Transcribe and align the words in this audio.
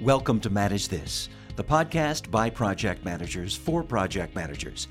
Welcome 0.00 0.40
to 0.40 0.48
Manage 0.48 0.88
This, 0.88 1.28
the 1.56 1.62
podcast 1.62 2.30
by 2.30 2.48
project 2.48 3.04
managers 3.04 3.54
for 3.54 3.82
project 3.82 4.34
managers. 4.34 4.88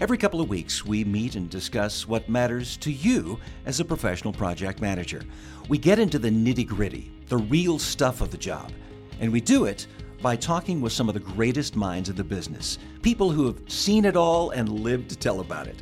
Every 0.00 0.18
couple 0.18 0.40
of 0.40 0.48
weeks, 0.48 0.84
we 0.84 1.04
meet 1.04 1.36
and 1.36 1.48
discuss 1.48 2.08
what 2.08 2.28
matters 2.28 2.76
to 2.78 2.90
you 2.90 3.38
as 3.66 3.78
a 3.78 3.84
professional 3.84 4.32
project 4.32 4.80
manager. 4.80 5.22
We 5.68 5.78
get 5.78 6.00
into 6.00 6.18
the 6.18 6.30
nitty 6.30 6.66
gritty, 6.66 7.12
the 7.28 7.36
real 7.36 7.78
stuff 7.78 8.20
of 8.20 8.32
the 8.32 8.36
job, 8.36 8.72
and 9.20 9.30
we 9.30 9.40
do 9.40 9.66
it 9.66 9.86
by 10.20 10.34
talking 10.34 10.80
with 10.80 10.92
some 10.92 11.06
of 11.06 11.14
the 11.14 11.20
greatest 11.20 11.76
minds 11.76 12.08
in 12.08 12.16
the 12.16 12.24
business, 12.24 12.78
people 13.00 13.30
who 13.30 13.46
have 13.46 13.62
seen 13.68 14.04
it 14.04 14.16
all 14.16 14.50
and 14.50 14.68
lived 14.68 15.08
to 15.10 15.16
tell 15.16 15.38
about 15.38 15.68
it. 15.68 15.80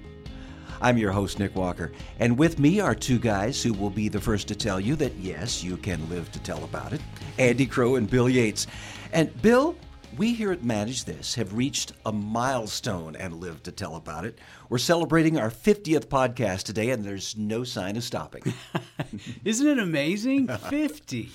I'm 0.81 0.99
your 0.99 1.13
host, 1.13 1.39
Nick 1.39 1.55
Walker, 1.55 1.93
and 2.19 2.39
with 2.39 2.59
me 2.59 2.81
are 2.81 2.95
two 2.95 3.19
guys 3.19 3.63
who 3.63 3.73
will 3.73 3.91
be 3.91 4.09
the 4.09 4.21
first 4.21 4.47
to 4.49 4.55
tell 4.55 4.79
you 4.79 4.95
that 4.97 5.15
yes, 5.17 5.65
you 5.65 5.77
can 5.77 6.07
live 6.11 6.31
to 6.33 6.39
tell 6.41 6.63
about 6.65 6.93
it 6.93 7.01
Andy 7.39 7.67
Crowe 7.67 7.97
and 7.97 8.09
Bill 8.09 8.29
Yates. 8.29 8.67
And 9.13 9.41
Bill, 9.41 9.75
we 10.17 10.35
here 10.35 10.53
at 10.53 10.63
Manage 10.63 11.05
This 11.05 11.35
have 11.35 11.55
reached 11.55 11.93
a 12.05 12.13
milestone 12.13 13.17
and 13.17 13.41
live 13.41 13.63
to 13.63 13.73
tell 13.73 13.97
about 13.97 14.25
it. 14.25 14.39
We're 14.69 14.79
celebrating 14.79 15.39
our 15.39 15.51
50th 15.51 16.07
podcast 16.07 16.65
today, 16.65 16.91
and 16.91 17.05
there's 17.05 17.37
no 17.37 17.65
sign 17.65 17.97
of 17.97 18.05
stopping. 18.05 18.53
Isn't 19.45 19.67
it 19.67 19.79
amazing? 19.79 20.49
50. 20.49 21.31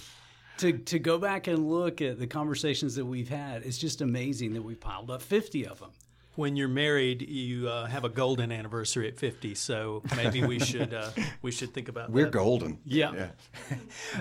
To, 0.59 0.73
to 0.73 0.99
go 0.99 1.17
back 1.17 1.47
and 1.47 1.69
look 1.69 2.01
at 2.01 2.19
the 2.19 2.27
conversations 2.27 2.93
that 2.95 3.05
we've 3.05 3.29
had, 3.29 3.63
it's 3.63 3.79
just 3.79 4.01
amazing 4.01 4.53
that 4.53 4.61
we've 4.61 4.79
piled 4.79 5.09
up 5.09 5.23
50 5.23 5.65
of 5.65 5.79
them 5.79 5.89
when 6.35 6.55
you're 6.55 6.67
married, 6.67 7.21
you 7.21 7.67
uh, 7.67 7.85
have 7.85 8.03
a 8.03 8.09
golden 8.09 8.51
anniversary 8.51 9.07
at 9.07 9.17
50. 9.17 9.55
So 9.55 10.03
maybe 10.15 10.43
we 10.43 10.59
should 10.71 10.93
uh, 10.93 11.09
we 11.41 11.51
should 11.51 11.73
think 11.73 11.89
about 11.89 12.11
We're 12.11 12.25
that. 12.25 12.31
golden. 12.31 12.79
Yeah. 12.85 13.13
yeah. 13.13 13.77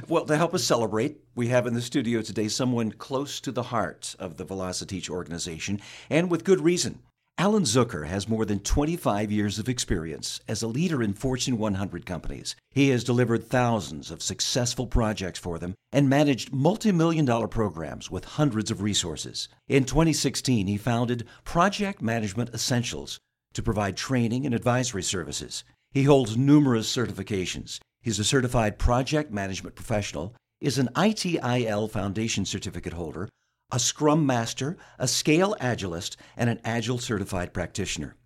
well, 0.09 0.25
to 0.25 0.37
help 0.37 0.55
us 0.55 0.65
celebrate, 0.65 1.19
we 1.35 1.49
have 1.49 1.67
in 1.67 1.75
the 1.75 1.83
studio 1.83 2.23
today 2.23 2.49
someone 2.49 2.93
close 2.93 3.41
to 3.41 3.53
the 3.53 3.65
heart 3.65 4.15
of 4.19 4.37
the 4.37 4.45
Velociteach 4.45 5.09
organization, 5.09 5.81
and 6.09 6.31
with 6.31 6.45
good 6.45 6.61
reason. 6.61 7.01
Alan 7.41 7.63
Zucker 7.63 8.07
has 8.07 8.29
more 8.29 8.45
than 8.45 8.61
25 8.61 9.33
years 9.33 9.59
of 9.59 9.67
experience 9.67 10.43
as 10.47 10.63
a 10.63 10.69
leader 10.69 11.03
in 11.03 11.15
Fortune 11.15 11.57
100 11.57 12.05
companies. 12.05 12.55
He 12.71 12.91
has 12.91 13.03
delivered 13.03 13.49
thousands 13.49 14.11
of 14.11 14.23
successful 14.23 14.87
projects 14.87 15.39
for 15.39 15.59
them 15.59 15.75
and 15.91 16.07
managed 16.07 16.53
multi 16.53 16.93
million 16.93 17.25
dollar 17.25 17.49
programs 17.49 18.11
with 18.11 18.37
hundreds 18.37 18.71
of 18.71 18.83
resources. 18.83 19.49
In 19.69 19.87
2016, 19.87 20.67
he 20.67 20.77
founded 20.77 21.27
Project 21.45 22.03
Management 22.03 22.51
Essentials 22.53 23.19
to 23.55 23.63
provide 23.63 23.97
training 23.97 24.45
and 24.45 24.55
advisory 24.55 25.03
services. 25.03 25.65
He 25.93 26.03
holds 26.03 26.37
numerous 26.37 26.95
certifications. 26.95 27.81
He's 28.03 28.19
a 28.19 28.23
certified 28.25 28.79
project 28.79 29.33
management 29.33 29.77
professional, 29.77 30.35
is 30.61 30.77
an 30.77 30.91
ITIL 30.95 31.91
Foundation 31.91 32.45
certificate 32.45 32.93
holder, 32.93 33.31
a 33.73 33.79
Scrum 33.79 34.27
Master, 34.27 34.77
a 34.99 35.07
Scale 35.07 35.57
Agilist, 35.61 36.17
and 36.37 36.51
an 36.51 36.61
Agile 36.65 36.99
Certified 36.99 37.53
Practitioner. 37.53 38.17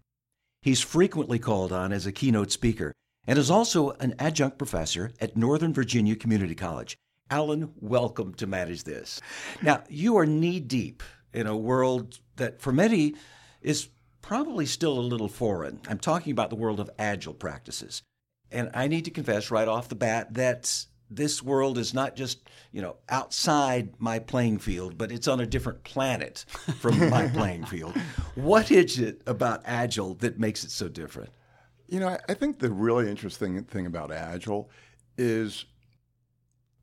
He's 0.63 0.81
frequently 0.81 1.39
called 1.39 1.73
on 1.73 1.93
as 1.93 2.07
a 2.07 2.13
keynote 2.13 2.51
speaker 2.51 2.93
and 3.27 3.39
is 3.39 3.51
also 3.51 3.91
an 4.01 4.15
adjunct 4.19 4.59
professor 4.59 5.13
at 5.21 5.37
Northern 5.37 5.73
Virginia 5.73 6.17
Community 6.17 6.55
College. 6.55 6.97
Alan, 7.31 7.73
welcome 7.81 8.35
to 8.35 8.47
Manage 8.47 8.85
This. 8.85 9.21
Now, 9.63 9.83
you 9.89 10.17
are 10.17 10.27
knee 10.27 10.61
deep 10.61 11.03
in 11.33 11.47
a 11.47 11.57
world 11.57 12.19
that 12.37 12.61
for 12.61 12.73
many 12.73 13.15
is 13.61 13.89
probably 14.23 14.67
still 14.67 14.99
a 14.99 15.01
little 15.01 15.29
foreign. 15.29 15.81
I'm 15.89 15.99
talking 15.99 16.33
about 16.33 16.51
the 16.51 16.57
world 16.57 16.81
of 16.81 16.91
agile 16.99 17.35
practices. 17.35 18.03
And 18.51 18.71
I 18.73 18.89
need 18.89 19.05
to 19.07 19.11
confess 19.11 19.51
right 19.51 19.69
off 19.69 19.89
the 19.89 19.95
bat 19.95 20.35
that 20.35 20.87
this 21.11 21.43
world 21.43 21.79
is 21.79 21.95
not 21.95 22.17
just 22.17 22.49
you 22.73 22.83
know 22.83 22.97
outside 23.09 23.95
my 23.99 24.19
playing 24.19 24.59
field 24.59 24.97
but 24.99 25.13
it's 25.13 25.29
on 25.29 25.41
a 25.41 25.47
different 25.47 25.83
planet 25.85 26.45
from 26.79 27.11
my 27.11 27.29
playing 27.35 27.65
field. 27.67 27.97
What 28.35 28.71
is 28.71 28.99
it 28.99 29.23
about 29.27 29.63
agile 29.65 30.15
that 30.17 30.39
makes 30.39 30.65
it 30.65 30.71
so 30.71 30.89
different? 30.89 31.31
You 31.87 32.01
know 32.01 32.17
i 32.29 32.35
think 32.35 32.59
the 32.59 32.71
really 32.71 33.09
interesting 33.09 33.63
thing 33.65 33.87
about 33.87 34.11
agile 34.11 34.71
is 35.17 35.67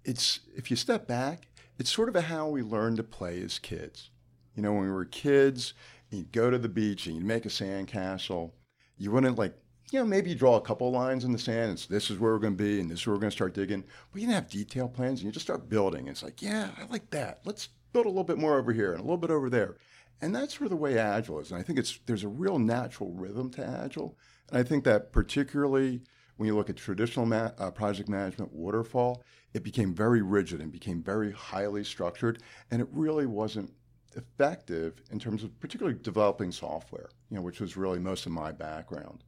it's 0.06 0.40
if 0.56 0.72
you 0.72 0.78
step 0.78 1.08
back 1.08 1.48
it's 1.78 1.92
sort 1.92 2.16
of 2.16 2.24
how 2.24 2.48
we 2.48 2.62
learned 2.62 2.98
to 2.98 3.04
play 3.04 3.42
as 3.42 3.58
kids. 3.58 4.12
You 4.56 4.62
know 4.62 4.74
when 4.74 4.84
we 4.84 4.92
were 4.92 5.06
kids 5.06 5.74
you'd 6.12 6.32
go 6.32 6.50
to 6.50 6.58
the 6.58 6.70
beach 6.70 7.08
and 7.08 7.16
you'd 7.16 7.26
make 7.26 7.46
a 7.46 7.50
sandcastle. 7.50 8.52
You 8.98 9.12
wouldn't 9.12 9.38
like 9.38 9.56
you 9.92 10.00
know, 10.00 10.06
maybe 10.06 10.30
you 10.30 10.36
draw 10.36 10.56
a 10.56 10.62
couple 10.62 10.90
lines 10.90 11.26
in 11.26 11.34
the 11.34 11.38
sand 11.38 11.70
and 11.70 11.78
this 11.90 12.10
is 12.10 12.18
where 12.18 12.32
we're 12.32 12.40
going 12.40 12.58
to 12.58 12.64
be 12.64 12.80
and 12.80 12.90
this 12.90 13.02
is 13.02 13.08
where 13.08 13.14
we're 13.14 13.20
going 13.20 13.30
to 13.30 13.36
start 13.36 13.54
digging. 13.54 13.84
But 14.12 14.22
you 14.22 14.28
didn't 14.28 14.36
have 14.36 14.50
detailed 14.50 14.94
plans 14.94 15.20
and 15.20 15.26
you 15.26 15.32
just 15.34 15.46
start 15.46 15.70
building. 15.70 16.08
It's 16.08 16.24
like, 16.24 16.42
yeah, 16.42 16.70
I 16.78 16.86
like 16.86 17.10
that. 17.10 17.42
Let's 17.44 17.68
build 17.92 18.06
a 18.06 18.10
little 18.10 18.24
bit 18.24 18.38
more 18.38 18.58
over 18.58 18.72
here 18.72 18.92
and 18.92 19.00
a 19.00 19.04
little 19.04 19.18
bit 19.18 19.32
over 19.32 19.50
there. 19.50 19.78
And 20.22 20.34
that's 20.34 20.54
sort 20.54 20.66
of 20.66 20.70
the 20.70 20.78
way 20.78 20.98
Agile 20.98 21.40
is. 21.40 21.52
And 21.52 21.60
I 21.60 21.64
think 21.64 21.78
it's 21.78 22.00
there's 22.06 22.24
a 22.24 22.30
real 22.30 22.58
natural 22.58 23.12
rhythm 23.12 23.50
to 23.52 23.66
Agile. 23.66 24.18
And 24.50 24.58
I 24.58 24.64
think 24.64 24.86
that 24.86 25.12
particularly 25.12 26.02
when 26.38 26.48
you 26.48 26.56
look 26.56 26.70
at 26.70 26.78
traditional 26.78 27.26
ma- 27.26 27.52
uh, 27.58 27.72
project 27.72 28.08
management 28.08 28.54
waterfall, 28.54 29.24
it 29.54 29.64
became 29.64 29.94
very 29.94 30.22
rigid 30.22 30.62
and 30.62 30.72
became 30.72 31.04
very 31.04 31.32
highly 31.32 31.84
structured. 31.84 32.42
And 32.70 32.82
it 32.82 32.88
really 32.92 33.26
wasn't 33.26 33.74
effective 34.16 35.02
in 35.12 35.20
terms 35.20 35.44
of 35.44 35.58
particularly 35.60 35.98
developing 36.02 36.52
software, 36.52 37.10
you 37.30 37.36
know, 37.36 37.42
which 37.42 37.60
was 37.60 37.76
really 37.76 38.00
most 38.00 38.26
of 38.26 38.32
my 38.32 38.52
background. 38.52 39.24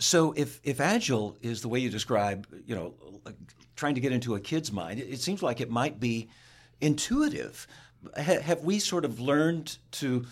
So 0.00 0.32
if 0.32 0.60
if 0.64 0.80
agile 0.80 1.36
is 1.42 1.60
the 1.60 1.68
way 1.68 1.78
you 1.78 1.90
describe, 1.90 2.46
you 2.64 2.74
know, 2.74 2.94
trying 3.76 3.94
to 3.94 4.00
get 4.00 4.12
into 4.12 4.34
a 4.34 4.40
kid's 4.40 4.72
mind, 4.72 4.98
it, 4.98 5.08
it 5.08 5.20
seems 5.20 5.42
like 5.42 5.60
it 5.60 5.70
might 5.70 6.00
be 6.00 6.30
intuitive. 6.80 7.66
Ha, 8.16 8.40
have 8.40 8.64
we 8.64 8.78
sort 8.78 9.04
of 9.04 9.20
learned 9.20 9.76
to 9.92 10.24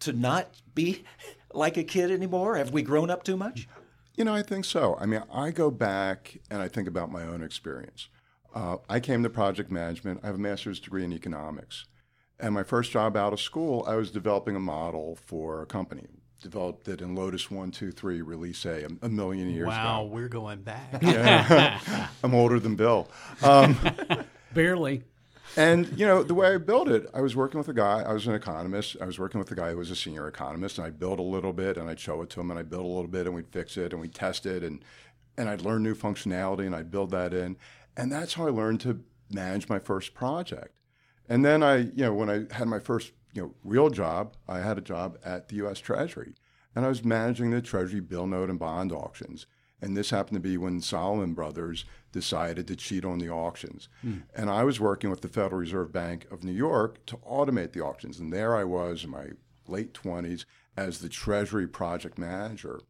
to 0.00 0.12
not 0.12 0.48
be 0.74 1.04
like 1.54 1.78
a 1.78 1.84
kid 1.84 2.10
anymore? 2.10 2.56
Have 2.56 2.70
we 2.70 2.82
grown 2.82 3.10
up 3.10 3.24
too 3.24 3.36
much? 3.36 3.66
You 4.14 4.24
know, 4.24 4.34
I 4.34 4.42
think 4.42 4.66
so. 4.66 4.96
I 5.00 5.06
mean, 5.06 5.22
I 5.32 5.50
go 5.50 5.70
back 5.70 6.38
and 6.50 6.60
I 6.60 6.68
think 6.68 6.86
about 6.86 7.10
my 7.10 7.22
own 7.24 7.42
experience. 7.42 8.08
Uh, 8.54 8.76
I 8.88 9.00
came 9.00 9.22
to 9.24 9.30
project 9.30 9.72
management. 9.72 10.20
I 10.22 10.26
have 10.26 10.36
a 10.36 10.38
master's 10.38 10.78
degree 10.78 11.02
in 11.02 11.12
economics. 11.12 11.86
And 12.38 12.54
my 12.54 12.62
first 12.62 12.92
job 12.92 13.16
out 13.16 13.32
of 13.32 13.40
school, 13.40 13.84
I 13.88 13.96
was 13.96 14.10
developing 14.10 14.54
a 14.54 14.60
model 14.60 15.16
for 15.16 15.62
a 15.62 15.66
company 15.66 16.06
developed 16.44 16.86
it 16.88 17.00
in 17.00 17.14
Lotus 17.14 17.50
123 17.50 18.22
release 18.22 18.64
A, 18.66 18.84
a, 18.84 18.88
a 19.02 19.08
million 19.08 19.50
years 19.50 19.66
wow, 19.66 20.02
ago. 20.02 20.02
Wow, 20.02 20.14
we're 20.14 20.28
going 20.28 20.62
back. 20.62 20.98
yeah. 21.02 22.08
I'm 22.22 22.34
older 22.34 22.60
than 22.60 22.76
Bill. 22.76 23.08
Um, 23.42 23.76
Barely. 24.54 25.02
And, 25.56 25.98
you 25.98 26.06
know, 26.06 26.22
the 26.22 26.34
way 26.34 26.54
I 26.54 26.58
built 26.58 26.88
it, 26.88 27.08
I 27.14 27.22
was 27.22 27.34
working 27.34 27.58
with 27.58 27.68
a 27.68 27.74
guy, 27.74 28.02
I 28.02 28.12
was 28.12 28.26
an 28.26 28.34
economist. 28.34 28.96
I 29.00 29.06
was 29.06 29.18
working 29.18 29.38
with 29.38 29.50
a 29.50 29.54
guy 29.54 29.70
who 29.70 29.78
was 29.78 29.90
a 29.90 29.96
senior 29.96 30.28
economist, 30.28 30.78
and 30.78 30.86
I'd 30.86 30.98
build 30.98 31.18
a 31.18 31.22
little 31.22 31.52
bit 31.52 31.76
and 31.76 31.88
I'd 31.88 32.00
show 32.00 32.20
it 32.22 32.30
to 32.30 32.40
him, 32.40 32.50
and 32.50 32.58
I'd 32.58 32.70
build 32.70 32.84
a 32.84 32.88
little 32.88 33.08
bit 33.08 33.26
and 33.26 33.34
we'd 33.34 33.48
fix 33.48 33.76
it 33.76 33.92
and 33.92 34.00
we'd 34.00 34.14
test 34.14 34.46
it, 34.46 34.62
and, 34.62 34.84
and 35.38 35.48
I'd 35.48 35.62
learn 35.62 35.82
new 35.82 35.94
functionality 35.94 36.66
and 36.66 36.74
I'd 36.74 36.90
build 36.90 37.10
that 37.12 37.32
in. 37.32 37.56
And 37.96 38.12
that's 38.12 38.34
how 38.34 38.46
I 38.46 38.50
learned 38.50 38.80
to 38.82 39.00
manage 39.30 39.68
my 39.68 39.78
first 39.78 40.12
project. 40.14 40.74
And 41.28 41.44
then 41.44 41.62
I, 41.62 41.76
you 41.76 42.04
know, 42.04 42.12
when 42.12 42.28
I 42.28 42.54
had 42.54 42.68
my 42.68 42.80
first 42.80 43.12
you 43.34 43.42
know, 43.42 43.54
real 43.64 43.90
job, 43.90 44.36
I 44.48 44.60
had 44.60 44.78
a 44.78 44.82
job 44.82 45.18
at 45.24 45.48
the 45.48 45.56
U.S. 45.56 45.80
Treasury, 45.80 46.34
and 46.74 46.84
I 46.84 46.88
was 46.88 47.04
managing 47.04 47.50
the 47.50 47.60
Treasury 47.60 48.00
bill 48.00 48.26
note 48.26 48.48
and 48.48 48.58
bond 48.58 48.92
auctions. 48.92 49.46
And 49.82 49.96
this 49.96 50.10
happened 50.10 50.36
to 50.36 50.40
be 50.40 50.56
when 50.56 50.80
Salomon 50.80 51.34
Brothers 51.34 51.84
decided 52.10 52.66
to 52.68 52.76
cheat 52.76 53.04
on 53.04 53.18
the 53.18 53.28
auctions. 53.28 53.88
Hmm. 54.00 54.18
And 54.34 54.48
I 54.48 54.64
was 54.64 54.80
working 54.80 55.10
with 55.10 55.20
the 55.20 55.28
Federal 55.28 55.60
Reserve 55.60 55.92
Bank 55.92 56.26
of 56.30 56.42
New 56.42 56.52
York 56.52 57.04
to 57.06 57.16
automate 57.18 57.72
the 57.72 57.82
auctions. 57.82 58.18
And 58.18 58.32
there 58.32 58.56
I 58.56 58.64
was 58.64 59.04
in 59.04 59.10
my 59.10 59.30
late 59.66 59.92
20s 59.92 60.46
as 60.76 61.00
the 61.00 61.08
Treasury 61.08 61.66
project 61.66 62.18
manager. 62.18 62.80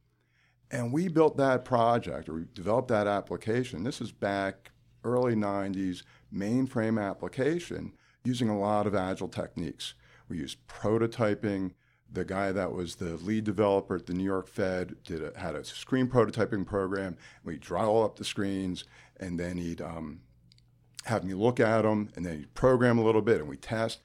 And 0.71 0.93
we 0.93 1.09
built 1.09 1.37
that 1.37 1.65
project, 1.65 2.29
or 2.29 2.35
we 2.35 2.45
developed 2.55 2.89
that 2.89 3.07
application. 3.07 3.83
This 3.83 4.01
is 4.01 4.13
back 4.13 4.71
early 5.05 5.35
90s, 5.35 6.03
mainframe 6.33 7.03
application 7.03 7.93
using 8.25 8.49
a 8.49 8.59
lot 8.59 8.87
of 8.87 8.95
agile 8.95 9.29
techniques. 9.29 9.95
We 10.29 10.39
used 10.39 10.67
prototyping. 10.67 11.73
The 12.11 12.25
guy 12.25 12.53
that 12.53 12.73
was 12.73 12.97
the 12.97 13.17
lead 13.17 13.45
developer 13.45 13.97
at 13.97 14.07
the 14.07 14.15
New 14.15 14.25
York 14.25 14.47
Fed 14.47 14.97
did 15.05 15.23
a, 15.23 15.39
had 15.39 15.55
a 15.55 15.65
screen 15.65 16.09
prototyping 16.09 16.65
program. 16.65 17.17
We 17.43 17.57
draw 17.57 17.89
all 17.89 18.05
up 18.05 18.17
the 18.17 18.25
screens, 18.25 18.85
and 19.19 19.39
then 19.39 19.57
he'd 19.57 19.81
um, 19.81 20.21
have 21.07 21.25
me 21.25 21.35
look 21.35 21.61
at 21.61 21.83
them, 21.83 22.11
and 22.15 22.25
then 22.25 22.39
he'd 22.39 22.55
program 22.55 22.99
a 22.99 23.05
little 23.05 23.23
bit, 23.23 23.41
and 23.41 23.49
we 23.49 23.57
test. 23.57 24.01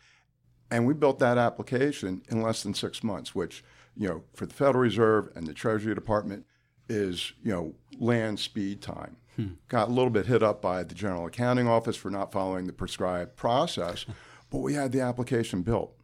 And 0.72 0.86
we 0.86 0.94
built 0.94 1.20
that 1.20 1.38
application 1.38 2.22
in 2.30 2.42
less 2.42 2.64
than 2.64 2.74
six 2.74 3.04
months, 3.04 3.34
which, 3.34 3.64
you 3.96 4.08
know, 4.08 4.24
for 4.34 4.46
the 4.46 4.54
Federal 4.54 4.84
Reserve 4.84 5.30
and 5.36 5.48
the 5.48 5.54
Treasury 5.54 5.96
Department 5.96 6.46
is, 6.88 7.34
you 7.44 7.52
know, 7.52 7.74
land 8.00 8.40
speed 8.40 8.82
time. 8.82 9.18
Hmm. 9.36 9.48
Got 9.68 9.90
a 9.90 9.92
little 9.92 10.10
bit 10.10 10.26
hit 10.26 10.44
up 10.44 10.62
by 10.62 10.84
the 10.84 10.96
General 10.96 11.26
Accounting 11.26 11.68
Office 11.68 11.96
for 11.96 12.10
not 12.12 12.32
following 12.32 12.68
the 12.68 12.74
prescribed 12.74 13.36
process, 13.36 14.06
but 14.50 14.60
we 14.60 14.74
had 14.74 14.92
the 14.92 15.02
application 15.02 15.62
built 15.62 15.99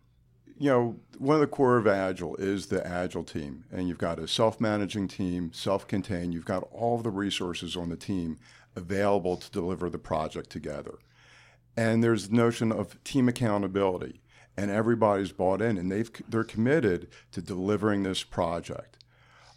you 0.57 0.69
know, 0.69 0.98
one 1.18 1.36
of 1.36 1.42
the 1.42 1.48
core 1.48 1.78
of 1.78 1.88
Agile 1.88 2.36
is 2.38 2.68
the 2.68 2.86
Agile 2.86 3.24
team. 3.24 3.66
And 3.72 3.88
you've 3.88 3.98
got 3.98 4.19
a 4.19 4.28
self 4.28 4.62
managing 4.62 5.07
team, 5.07 5.52
self 5.54 5.88
contained, 5.88 6.34
you've 6.34 6.46
got 6.46 6.63
all 6.72 6.98
the 7.00 7.10
resources 7.12 7.75
on 7.75 7.90
the 7.90 7.98
team 7.98 8.38
available 8.75 9.38
to 9.38 9.52
deliver 9.52 9.90
the 9.90 9.98
project 10.00 10.50
together. 10.50 11.00
and 11.78 12.04
there's 12.04 12.30
the 12.30 12.36
notion 12.36 12.72
of 12.72 13.02
team 13.04 13.28
accountability, 13.28 14.22
and 14.57 14.72
everybody's 14.72 15.31
bought 15.31 15.62
in, 15.62 15.78
and 15.78 15.92
they've 15.92 16.12
they're 16.30 16.44
committed 16.44 17.10
to 17.31 17.42
delivering 17.42 18.04
this 18.04 18.24
project. 18.24 18.98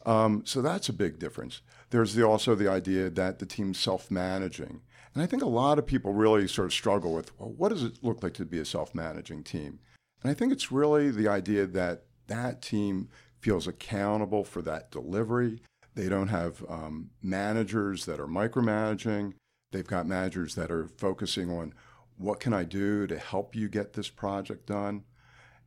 Um, 0.06 0.42
so 0.46 0.62
that's 0.62 0.88
a 0.88 0.92
big 0.92 1.18
difference. 1.18 1.60
There's 1.90 2.14
the, 2.14 2.24
also 2.26 2.54
the 2.54 2.68
idea 2.70 3.10
that 3.10 3.38
the 3.38 3.46
team's 3.46 3.78
self-managing, 3.78 4.80
and 5.14 5.22
I 5.22 5.26
think 5.26 5.42
a 5.42 5.46
lot 5.46 5.78
of 5.78 5.86
people 5.86 6.12
really 6.12 6.48
sort 6.48 6.66
of 6.66 6.72
struggle 6.72 7.14
with, 7.14 7.38
well, 7.38 7.50
what 7.50 7.70
does 7.70 7.82
it 7.82 7.98
look 8.02 8.22
like 8.22 8.34
to 8.34 8.44
be 8.44 8.58
a 8.58 8.64
self-managing 8.64 9.44
team? 9.44 9.80
And 10.22 10.30
I 10.30 10.34
think 10.34 10.52
it's 10.52 10.72
really 10.72 11.10
the 11.10 11.28
idea 11.28 11.66
that 11.66 12.04
that 12.26 12.62
team 12.62 13.08
feels 13.40 13.66
accountable 13.66 14.44
for 14.44 14.62
that 14.62 14.90
delivery. 14.90 15.60
They 15.94 16.08
don't 16.08 16.28
have 16.28 16.64
um, 16.68 17.10
managers 17.22 18.04
that 18.06 18.20
are 18.20 18.26
micromanaging. 18.26 19.34
They've 19.72 19.86
got 19.86 20.06
managers 20.06 20.54
that 20.54 20.70
are 20.70 20.88
focusing 20.88 21.50
on 21.50 21.74
what 22.16 22.40
can 22.40 22.52
I 22.52 22.64
do 22.64 23.06
to 23.06 23.18
help 23.18 23.54
you 23.54 23.68
get 23.68 23.92
this 23.92 24.08
project 24.08 24.66
done. 24.66 25.04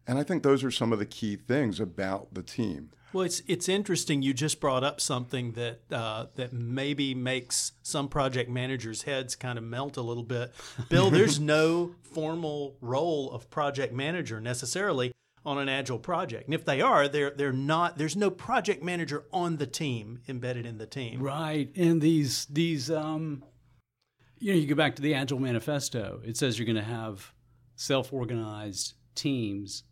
And 0.07 0.17
I 0.17 0.23
think 0.23 0.43
those 0.43 0.63
are 0.63 0.71
some 0.71 0.91
of 0.91 0.99
the 0.99 1.05
key 1.05 1.35
things 1.35 1.79
about 1.79 2.33
the 2.33 2.43
team. 2.43 2.91
Well, 3.13 3.25
it's 3.25 3.41
it's 3.47 3.67
interesting. 3.67 4.21
You 4.21 4.33
just 4.33 4.59
brought 4.59 4.83
up 4.83 5.01
something 5.01 5.51
that 5.53 5.81
uh, 5.91 6.27
that 6.35 6.53
maybe 6.53 7.13
makes 7.13 7.73
some 7.81 8.07
project 8.07 8.49
managers' 8.49 9.03
heads 9.03 9.35
kind 9.35 9.57
of 9.57 9.63
melt 9.63 9.97
a 9.97 10.01
little 10.01 10.23
bit. 10.23 10.53
Bill, 10.89 11.09
there's 11.11 11.39
no 11.39 11.95
formal 12.01 12.77
role 12.79 13.31
of 13.31 13.49
project 13.49 13.93
manager 13.93 14.39
necessarily 14.39 15.11
on 15.45 15.57
an 15.57 15.67
agile 15.67 15.99
project, 15.99 16.45
and 16.45 16.53
if 16.53 16.63
they 16.63 16.79
are, 16.79 17.09
they're 17.09 17.31
they're 17.31 17.51
not. 17.51 17.97
There's 17.97 18.15
no 18.15 18.29
project 18.29 18.81
manager 18.81 19.25
on 19.33 19.57
the 19.57 19.67
team 19.67 20.21
embedded 20.29 20.65
in 20.65 20.77
the 20.77 20.87
team. 20.87 21.21
Right, 21.21 21.69
and 21.75 22.01
these 22.01 22.45
these 22.45 22.89
um, 22.89 23.43
you 24.39 24.53
know, 24.53 24.59
you 24.59 24.67
go 24.67 24.75
back 24.75 24.95
to 24.95 25.01
the 25.01 25.13
Agile 25.13 25.39
Manifesto. 25.39 26.21
It 26.23 26.37
says 26.37 26.57
you're 26.57 26.65
going 26.65 26.75
to 26.75 26.81
have 26.81 27.33
self-organized 27.75 28.93
teams 29.15 29.83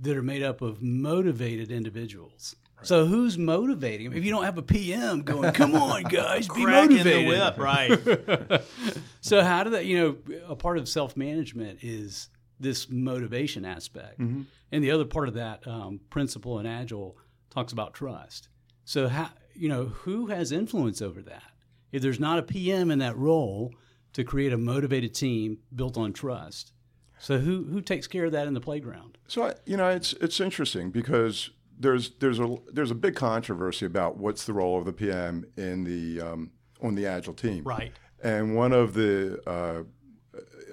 that 0.00 0.16
are 0.16 0.22
made 0.22 0.42
up 0.42 0.62
of 0.62 0.82
motivated 0.82 1.70
individuals. 1.70 2.54
Right. 2.76 2.86
So 2.86 3.06
who's 3.06 3.36
motivating 3.36 4.08
them? 4.08 4.16
If 4.16 4.24
you 4.24 4.30
don't 4.30 4.44
have 4.44 4.58
a 4.58 4.62
PM 4.62 5.22
going, 5.22 5.52
come 5.52 5.74
on, 5.74 6.02
guys, 6.10 6.46
be 6.48 6.64
motivated. 6.64 7.06
the 7.06 7.26
whip, 7.26 7.58
right? 7.58 8.62
so 9.20 9.42
how 9.42 9.64
do 9.64 9.70
that? 9.70 9.84
You 9.84 9.98
know, 9.98 10.40
a 10.46 10.54
part 10.54 10.78
of 10.78 10.88
self 10.88 11.16
management 11.16 11.80
is 11.82 12.28
this 12.60 12.88
motivation 12.88 13.64
aspect, 13.64 14.20
mm-hmm. 14.20 14.42
and 14.70 14.84
the 14.84 14.92
other 14.92 15.04
part 15.04 15.28
of 15.28 15.34
that 15.34 15.66
um, 15.66 16.00
principle 16.10 16.60
in 16.60 16.66
Agile 16.66 17.16
talks 17.50 17.72
about 17.72 17.94
trust. 17.94 18.48
So 18.84 19.08
how 19.08 19.30
you 19.54 19.68
know 19.68 19.86
who 19.86 20.26
has 20.26 20.52
influence 20.52 21.02
over 21.02 21.20
that? 21.22 21.42
If 21.90 22.02
there's 22.02 22.20
not 22.20 22.38
a 22.38 22.42
PM 22.42 22.90
in 22.90 23.00
that 23.00 23.16
role 23.16 23.74
to 24.12 24.22
create 24.22 24.52
a 24.52 24.58
motivated 24.58 25.14
team 25.14 25.58
built 25.74 25.96
on 25.96 26.12
trust, 26.12 26.72
so 27.18 27.38
who 27.38 27.64
who 27.64 27.80
takes 27.80 28.06
care 28.06 28.24
of 28.24 28.32
that 28.32 28.46
in 28.46 28.54
the 28.54 28.60
playground? 28.60 29.18
So 29.26 29.44
I, 29.44 29.54
you 29.66 29.76
know, 29.76 29.88
it's 29.88 30.12
it's 30.14 30.40
interesting 30.40 30.90
because 30.90 31.50
there's 31.78 32.10
there's 32.18 32.40
a 32.40 32.56
there's 32.72 32.90
a 32.90 32.94
big 32.96 33.14
controversy 33.14 33.86
about 33.86 34.16
what's 34.16 34.44
the 34.44 34.52
role 34.52 34.78
of 34.78 34.84
the 34.84 34.92
PM 34.92 35.46
in 35.56 35.84
the 35.84 36.20
um, 36.20 36.50
on 36.82 36.94
the 36.94 37.06
agile 37.06 37.34
team. 37.34 37.64
Right. 37.64 37.92
And 38.22 38.56
one 38.56 38.72
of 38.72 38.94
the 38.94 39.40
uh, 39.48 39.84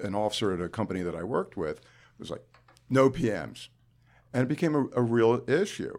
an 0.02 0.14
officer 0.14 0.52
at 0.52 0.60
a 0.60 0.68
company 0.68 1.02
that 1.02 1.14
I 1.14 1.22
worked 1.22 1.56
with 1.56 1.80
was 2.18 2.30
like, 2.30 2.44
no 2.88 3.10
PMs, 3.10 3.68
and 4.32 4.42
it 4.42 4.48
became 4.48 4.74
a, 4.74 4.86
a 4.96 5.02
real 5.02 5.42
issue. 5.48 5.98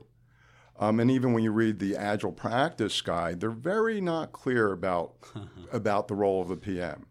Um, 0.79 0.99
and 0.99 1.09
even 1.09 1.33
when 1.33 1.44
you 1.44 1.51
read 1.51 1.79
the 1.79 1.95
agile 1.95 2.31
practice 2.31 3.01
guide, 3.01 3.39
they're 3.39 3.49
very 3.49 3.99
not 3.99 4.31
clear 4.31 4.71
about 4.71 5.15
about 5.71 6.07
the 6.07 6.15
role 6.15 6.41
of 6.41 6.49
the 6.49 6.57
PM, 6.57 7.07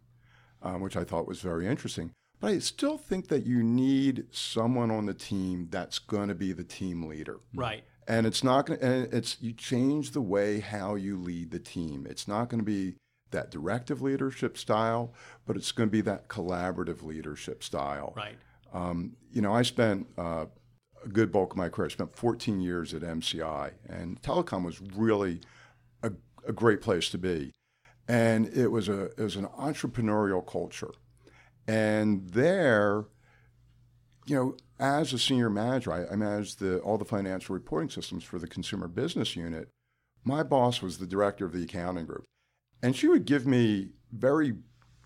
um, 0.62 0.80
which 0.80 0.96
I 0.96 1.04
thought 1.04 1.26
was 1.26 1.40
very 1.40 1.66
interesting. 1.66 2.12
But 2.40 2.48
I 2.48 2.58
still 2.58 2.98
think 2.98 3.28
that 3.28 3.46
you 3.46 3.62
need 3.62 4.26
someone 4.30 4.90
on 4.90 5.06
the 5.06 5.14
team 5.14 5.68
that's 5.70 5.98
going 5.98 6.28
to 6.28 6.34
be 6.34 6.52
the 6.52 6.64
team 6.64 7.04
leader. 7.04 7.40
Right. 7.54 7.84
And 8.06 8.26
it's 8.26 8.44
not 8.44 8.66
going 8.66 8.80
to, 8.80 9.16
it's, 9.16 9.38
you 9.40 9.52
change 9.52 10.12
the 10.12 10.20
way 10.20 10.60
how 10.60 10.94
you 10.94 11.16
lead 11.16 11.50
the 11.50 11.58
team. 11.58 12.06
It's 12.08 12.28
not 12.28 12.48
going 12.48 12.60
to 12.60 12.64
be 12.64 12.96
that 13.30 13.50
directive 13.50 14.00
leadership 14.02 14.56
style, 14.56 15.12
but 15.44 15.56
it's 15.56 15.72
going 15.72 15.88
to 15.88 15.92
be 15.92 16.02
that 16.02 16.28
collaborative 16.28 17.02
leadership 17.02 17.64
style. 17.64 18.12
Right. 18.16 18.36
Um, 18.72 19.16
you 19.32 19.42
know, 19.42 19.52
I 19.52 19.62
spent 19.62 20.06
uh, 20.16 20.46
a 21.04 21.08
good 21.08 21.32
bulk 21.32 21.52
of 21.52 21.56
my 21.56 21.68
career, 21.68 21.86
I 21.86 21.90
spent 21.90 22.14
14 22.14 22.60
years 22.60 22.94
at 22.94 23.02
MCI, 23.02 23.72
and 23.88 24.20
telecom 24.22 24.64
was 24.64 24.80
really 24.80 25.40
a, 26.02 26.12
a 26.46 26.52
great 26.52 26.80
place 26.80 27.08
to 27.10 27.18
be. 27.18 27.52
And 28.08 28.46
it 28.48 28.68
was, 28.68 28.88
a, 28.88 29.06
it 29.06 29.20
was 29.20 29.36
an 29.36 29.46
entrepreneurial 29.46 30.46
culture. 30.46 30.92
And 31.68 32.30
there, 32.30 33.04
you 34.26 34.36
know, 34.36 34.56
as 34.78 35.12
a 35.12 35.18
senior 35.18 35.50
manager, 35.50 35.92
I, 35.92 36.12
I 36.12 36.16
managed 36.16 36.58
the, 36.60 36.78
all 36.80 36.98
the 36.98 37.04
financial 37.04 37.54
reporting 37.54 37.90
systems 37.90 38.24
for 38.24 38.38
the 38.38 38.46
consumer 38.46 38.88
business 38.88 39.34
unit. 39.36 39.68
My 40.24 40.42
boss 40.42 40.82
was 40.82 40.98
the 40.98 41.06
director 41.06 41.44
of 41.44 41.52
the 41.52 41.64
accounting 41.64 42.06
group. 42.06 42.24
And 42.82 42.94
she 42.94 43.08
would 43.08 43.24
give 43.24 43.46
me 43.46 43.90
very 44.12 44.54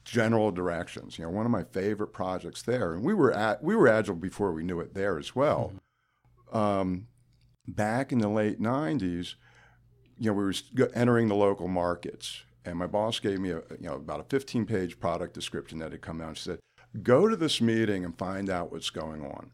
general 0.04 0.50
directions. 0.50 1.18
You 1.18 1.24
know, 1.24 1.30
one 1.30 1.46
of 1.46 1.52
my 1.52 1.64
favorite 1.64 2.08
projects 2.08 2.62
there, 2.62 2.94
and 2.94 3.04
we 3.04 3.14
were 3.14 3.32
at 3.32 3.62
we 3.62 3.76
were 3.76 3.88
agile 3.88 4.16
before 4.16 4.52
we 4.52 4.64
knew 4.64 4.80
it 4.80 4.94
there 4.94 5.18
as 5.18 5.36
well. 5.36 5.72
Mm-hmm. 6.52 6.56
Um, 6.56 7.06
back 7.68 8.12
in 8.12 8.18
the 8.18 8.28
late 8.28 8.60
'90s, 8.60 9.34
you 10.18 10.30
know, 10.30 10.32
we 10.32 10.44
were 10.44 10.54
entering 10.94 11.28
the 11.28 11.34
local 11.34 11.68
markets, 11.68 12.42
and 12.64 12.78
my 12.78 12.86
boss 12.86 13.18
gave 13.20 13.40
me 13.40 13.50
a 13.50 13.62
you 13.78 13.88
know 13.88 13.94
about 13.94 14.20
a 14.20 14.24
15 14.24 14.66
page 14.66 14.98
product 15.00 15.34
description 15.34 15.78
that 15.78 15.92
had 15.92 16.02
come 16.02 16.20
out. 16.20 16.36
She 16.36 16.44
said, 16.44 16.60
"Go 17.02 17.28
to 17.28 17.36
this 17.36 17.60
meeting 17.60 18.04
and 18.04 18.16
find 18.16 18.50
out 18.50 18.72
what's 18.72 18.90
going 18.90 19.24
on." 19.24 19.50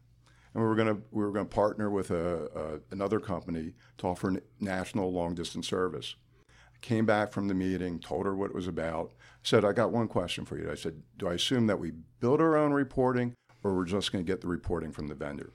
And 0.53 0.63
we 0.63 0.67
were 0.67 0.75
going 0.75 0.87
to 0.87 1.01
we 1.11 1.23
were 1.23 1.31
going 1.31 1.47
to 1.47 1.55
partner 1.55 1.89
with 1.89 2.11
a, 2.11 2.49
a, 2.55 2.93
another 2.93 3.19
company 3.19 3.73
to 3.97 4.07
offer 4.07 4.41
national 4.59 5.11
long 5.11 5.35
distance 5.35 5.67
service. 5.67 6.15
I 6.49 6.77
came 6.81 7.05
back 7.05 7.31
from 7.31 7.47
the 7.47 7.53
meeting, 7.53 7.99
told 7.99 8.25
her 8.25 8.35
what 8.35 8.49
it 8.49 8.55
was 8.55 8.67
about. 8.67 9.13
Said, 9.43 9.63
"I 9.63 9.71
got 9.71 9.91
one 9.91 10.07
question 10.07 10.45
for 10.45 10.57
you." 10.57 10.69
I 10.71 10.75
said, 10.75 11.01
"Do 11.17 11.27
I 11.27 11.33
assume 11.33 11.67
that 11.67 11.79
we 11.79 11.91
build 12.19 12.41
our 12.41 12.57
own 12.57 12.73
reporting, 12.73 13.33
or 13.63 13.75
we're 13.75 13.85
just 13.85 14.11
going 14.11 14.25
to 14.25 14.31
get 14.31 14.41
the 14.41 14.47
reporting 14.47 14.91
from 14.91 15.07
the 15.07 15.15
vendor?" 15.15 15.53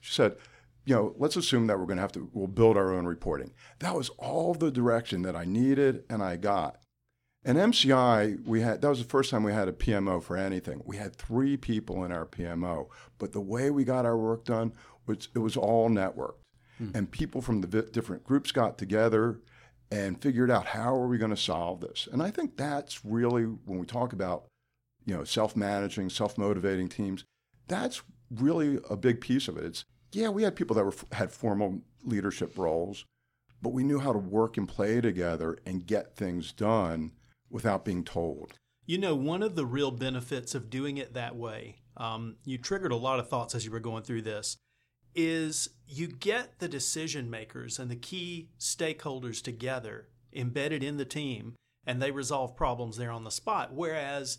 She 0.00 0.12
said, 0.12 0.36
you 0.84 0.94
know, 0.94 1.14
let's 1.16 1.36
assume 1.36 1.68
that 1.68 1.78
we're 1.78 1.86
going 1.86 1.96
to 1.96 2.02
have 2.02 2.12
to, 2.12 2.28
we'll 2.32 2.48
build 2.48 2.76
our 2.76 2.92
own 2.92 3.06
reporting. 3.06 3.52
That 3.78 3.94
was 3.94 4.08
all 4.18 4.52
the 4.54 4.70
direction 4.70 5.22
that 5.22 5.36
I 5.36 5.44
needed 5.44 6.04
and 6.10 6.22
I 6.22 6.36
got. 6.36 6.81
And 7.44 7.58
MCI, 7.58 8.46
we 8.46 8.60
had 8.60 8.82
that 8.82 8.88
was 8.88 9.00
the 9.00 9.08
first 9.08 9.30
time 9.30 9.42
we 9.42 9.52
had 9.52 9.68
a 9.68 9.72
PMO 9.72 10.22
for 10.22 10.36
anything. 10.36 10.82
We 10.84 10.96
had 10.96 11.16
three 11.16 11.56
people 11.56 12.04
in 12.04 12.12
our 12.12 12.24
PMO, 12.24 12.88
but 13.18 13.32
the 13.32 13.40
way 13.40 13.70
we 13.70 13.84
got 13.84 14.06
our 14.06 14.16
work 14.16 14.44
done 14.44 14.72
was 15.06 15.28
it 15.34 15.40
was 15.40 15.56
all 15.56 15.90
networked, 15.90 16.38
hmm. 16.78 16.90
and 16.94 17.10
people 17.10 17.42
from 17.42 17.60
the 17.60 17.82
different 17.82 18.22
groups 18.22 18.52
got 18.52 18.78
together 18.78 19.40
and 19.90 20.22
figured 20.22 20.50
out 20.50 20.66
how 20.66 20.94
are 20.94 21.08
we 21.08 21.18
going 21.18 21.32
to 21.32 21.36
solve 21.36 21.80
this. 21.80 22.08
And 22.10 22.22
I 22.22 22.30
think 22.30 22.56
that's 22.56 23.04
really 23.04 23.42
when 23.42 23.78
we 23.78 23.86
talk 23.86 24.12
about 24.12 24.44
you 25.04 25.16
know 25.16 25.24
self-managing, 25.24 26.10
self-motivating 26.10 26.90
teams. 26.90 27.24
That's 27.66 28.02
really 28.30 28.78
a 28.88 28.96
big 28.96 29.20
piece 29.20 29.48
of 29.48 29.56
it. 29.56 29.64
It's 29.64 29.84
yeah, 30.12 30.28
we 30.28 30.44
had 30.44 30.54
people 30.54 30.76
that 30.76 30.84
were 30.84 30.94
had 31.10 31.32
formal 31.32 31.80
leadership 32.04 32.56
roles, 32.56 33.04
but 33.60 33.72
we 33.72 33.82
knew 33.82 33.98
how 33.98 34.12
to 34.12 34.18
work 34.18 34.56
and 34.56 34.68
play 34.68 35.00
together 35.00 35.58
and 35.66 35.84
get 35.84 36.14
things 36.14 36.52
done 36.52 37.10
without 37.52 37.84
being 37.84 38.02
told. 38.02 38.54
You 38.84 38.98
know, 38.98 39.14
one 39.14 39.42
of 39.42 39.54
the 39.54 39.66
real 39.66 39.92
benefits 39.92 40.54
of 40.54 40.70
doing 40.70 40.96
it 40.96 41.14
that 41.14 41.36
way, 41.36 41.76
um, 41.96 42.36
you 42.44 42.58
triggered 42.58 42.90
a 42.90 42.96
lot 42.96 43.20
of 43.20 43.28
thoughts 43.28 43.54
as 43.54 43.64
you 43.64 43.70
were 43.70 43.80
going 43.80 44.02
through 44.02 44.22
this, 44.22 44.56
is 45.14 45.68
you 45.86 46.08
get 46.08 46.58
the 46.58 46.68
decision 46.68 47.30
makers 47.30 47.78
and 47.78 47.90
the 47.90 47.96
key 47.96 48.48
stakeholders 48.58 49.42
together 49.42 50.08
embedded 50.32 50.82
in 50.82 50.96
the 50.96 51.04
team 51.04 51.54
and 51.86 52.00
they 52.00 52.10
resolve 52.10 52.56
problems 52.56 52.96
there 52.96 53.10
on 53.10 53.24
the 53.24 53.30
spot. 53.30 53.72
Whereas 53.72 54.38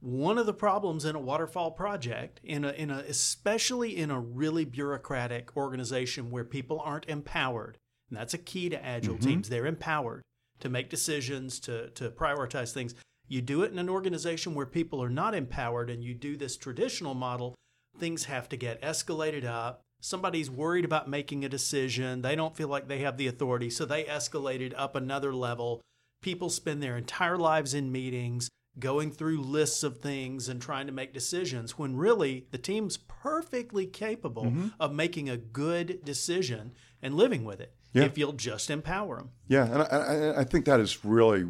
one 0.00 0.38
of 0.38 0.46
the 0.46 0.54
problems 0.54 1.04
in 1.04 1.16
a 1.16 1.20
waterfall 1.20 1.70
project, 1.70 2.40
in 2.44 2.64
a, 2.64 2.70
in 2.72 2.90
a, 2.90 2.98
especially 2.98 3.96
in 3.96 4.10
a 4.10 4.20
really 4.20 4.64
bureaucratic 4.64 5.56
organization 5.56 6.30
where 6.30 6.44
people 6.44 6.80
aren't 6.84 7.08
empowered, 7.08 7.78
and 8.08 8.18
that's 8.18 8.34
a 8.34 8.38
key 8.38 8.68
to 8.68 8.84
agile 8.84 9.14
mm-hmm. 9.14 9.28
teams, 9.28 9.48
they're 9.48 9.66
empowered 9.66 10.22
to 10.60 10.68
make 10.68 10.90
decisions, 10.90 11.58
to, 11.60 11.90
to 11.90 12.10
prioritize 12.10 12.72
things. 12.72 12.94
You 13.28 13.42
do 13.42 13.62
it 13.62 13.72
in 13.72 13.78
an 13.78 13.88
organization 13.88 14.54
where 14.54 14.66
people 14.66 15.02
are 15.02 15.10
not 15.10 15.34
empowered 15.34 15.90
and 15.90 16.02
you 16.02 16.14
do 16.14 16.36
this 16.36 16.56
traditional 16.56 17.14
model, 17.14 17.54
things 17.98 18.24
have 18.24 18.48
to 18.48 18.56
get 18.56 18.82
escalated 18.82 19.44
up. 19.44 19.82
Somebody's 20.00 20.50
worried 20.50 20.84
about 20.84 21.08
making 21.08 21.44
a 21.44 21.48
decision. 21.48 22.22
They 22.22 22.34
don't 22.34 22.56
feel 22.56 22.68
like 22.68 22.88
they 22.88 23.00
have 23.00 23.18
the 23.18 23.26
authority, 23.26 23.68
so 23.70 23.84
they 23.84 24.04
escalated 24.04 24.72
up 24.76 24.96
another 24.96 25.34
level. 25.34 25.80
People 26.22 26.50
spend 26.50 26.82
their 26.82 26.96
entire 26.96 27.36
lives 27.36 27.74
in 27.74 27.92
meetings 27.92 28.48
going 28.78 29.10
through 29.10 29.40
lists 29.40 29.82
of 29.82 29.98
things 29.98 30.48
and 30.48 30.62
trying 30.62 30.86
to 30.86 30.92
make 30.92 31.12
decisions 31.12 31.78
when 31.78 31.96
really 31.96 32.46
the 32.50 32.58
team's 32.58 32.96
perfectly 32.96 33.86
capable 33.86 34.44
mm-hmm. 34.44 34.68
of 34.78 34.92
making 34.92 35.28
a 35.28 35.36
good 35.36 36.04
decision 36.04 36.72
and 37.02 37.14
living 37.14 37.44
with 37.44 37.60
it 37.60 37.74
yeah. 37.92 38.04
if 38.04 38.16
you'll 38.16 38.32
just 38.32 38.70
empower 38.70 39.16
them. 39.16 39.30
Yeah, 39.48 39.64
and 39.64 39.82
I, 39.82 40.40
I, 40.40 40.44
think 40.44 40.64
that 40.66 40.80
is 40.80 41.04
really 41.04 41.44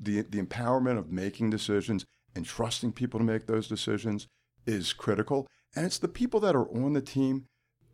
the 0.00 0.22
the 0.22 0.42
empowerment 0.42 0.98
of 0.98 1.10
making 1.10 1.50
decisions 1.50 2.04
and 2.34 2.44
trusting 2.44 2.92
people 2.92 3.20
to 3.20 3.24
make 3.24 3.46
those 3.46 3.68
decisions 3.68 4.26
is 4.66 4.92
critical. 4.92 5.46
And 5.76 5.86
it's 5.86 5.98
the 5.98 6.08
people 6.08 6.40
that 6.40 6.54
are 6.54 6.68
on 6.68 6.92
the 6.92 7.00
team 7.00 7.46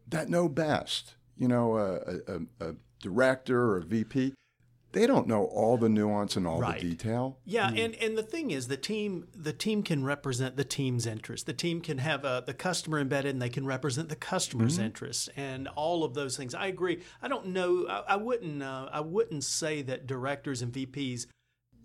that 0.08 0.28
know 0.28 0.48
best. 0.48 1.14
You 1.36 1.48
know, 1.48 1.78
a, 1.78 2.34
a, 2.34 2.68
a 2.70 2.74
director 3.00 3.72
or 3.72 3.78
a 3.78 3.82
VP, 3.82 4.34
they 4.92 5.06
don't 5.06 5.26
know 5.26 5.44
all 5.44 5.76
the 5.76 5.88
nuance 5.88 6.36
and 6.36 6.46
all 6.46 6.60
Right. 6.60 6.80
the 6.80 6.90
detail. 6.90 7.38
Yeah, 7.44 7.68
and 7.70 7.94
and 7.96 8.18
the 8.18 8.22
thing 8.22 8.50
is, 8.50 8.68
the 8.68 8.76
team 8.76 9.28
the 9.34 9.52
team 9.52 9.82
can 9.82 10.04
represent 10.04 10.56
the 10.56 10.64
team's 10.64 11.06
interest. 11.06 11.46
The 11.46 11.52
team 11.52 11.80
can 11.80 11.98
have 11.98 12.24
uh, 12.24 12.40
the 12.40 12.54
customer 12.54 12.98
embedded, 12.98 13.32
and 13.32 13.40
they 13.42 13.48
can 13.48 13.66
represent 13.66 14.08
the 14.08 14.16
customer's 14.16 14.78
interests, 14.78 15.28
and 15.36 15.68
all 15.68 16.02
of 16.04 16.14
those 16.14 16.36
things. 16.36 16.54
I 16.54 16.66
agree. 16.66 17.02
I 17.22 17.28
don't 17.28 17.46
know. 17.48 17.86
I, 17.88 18.14
I 18.14 18.16
wouldn't. 18.16 18.62
Uh, 18.62 18.88
I 18.92 19.00
wouldn't 19.00 19.44
say 19.44 19.82
that 19.82 20.06
directors 20.06 20.62
and 20.62 20.72
VPs. 20.72 21.26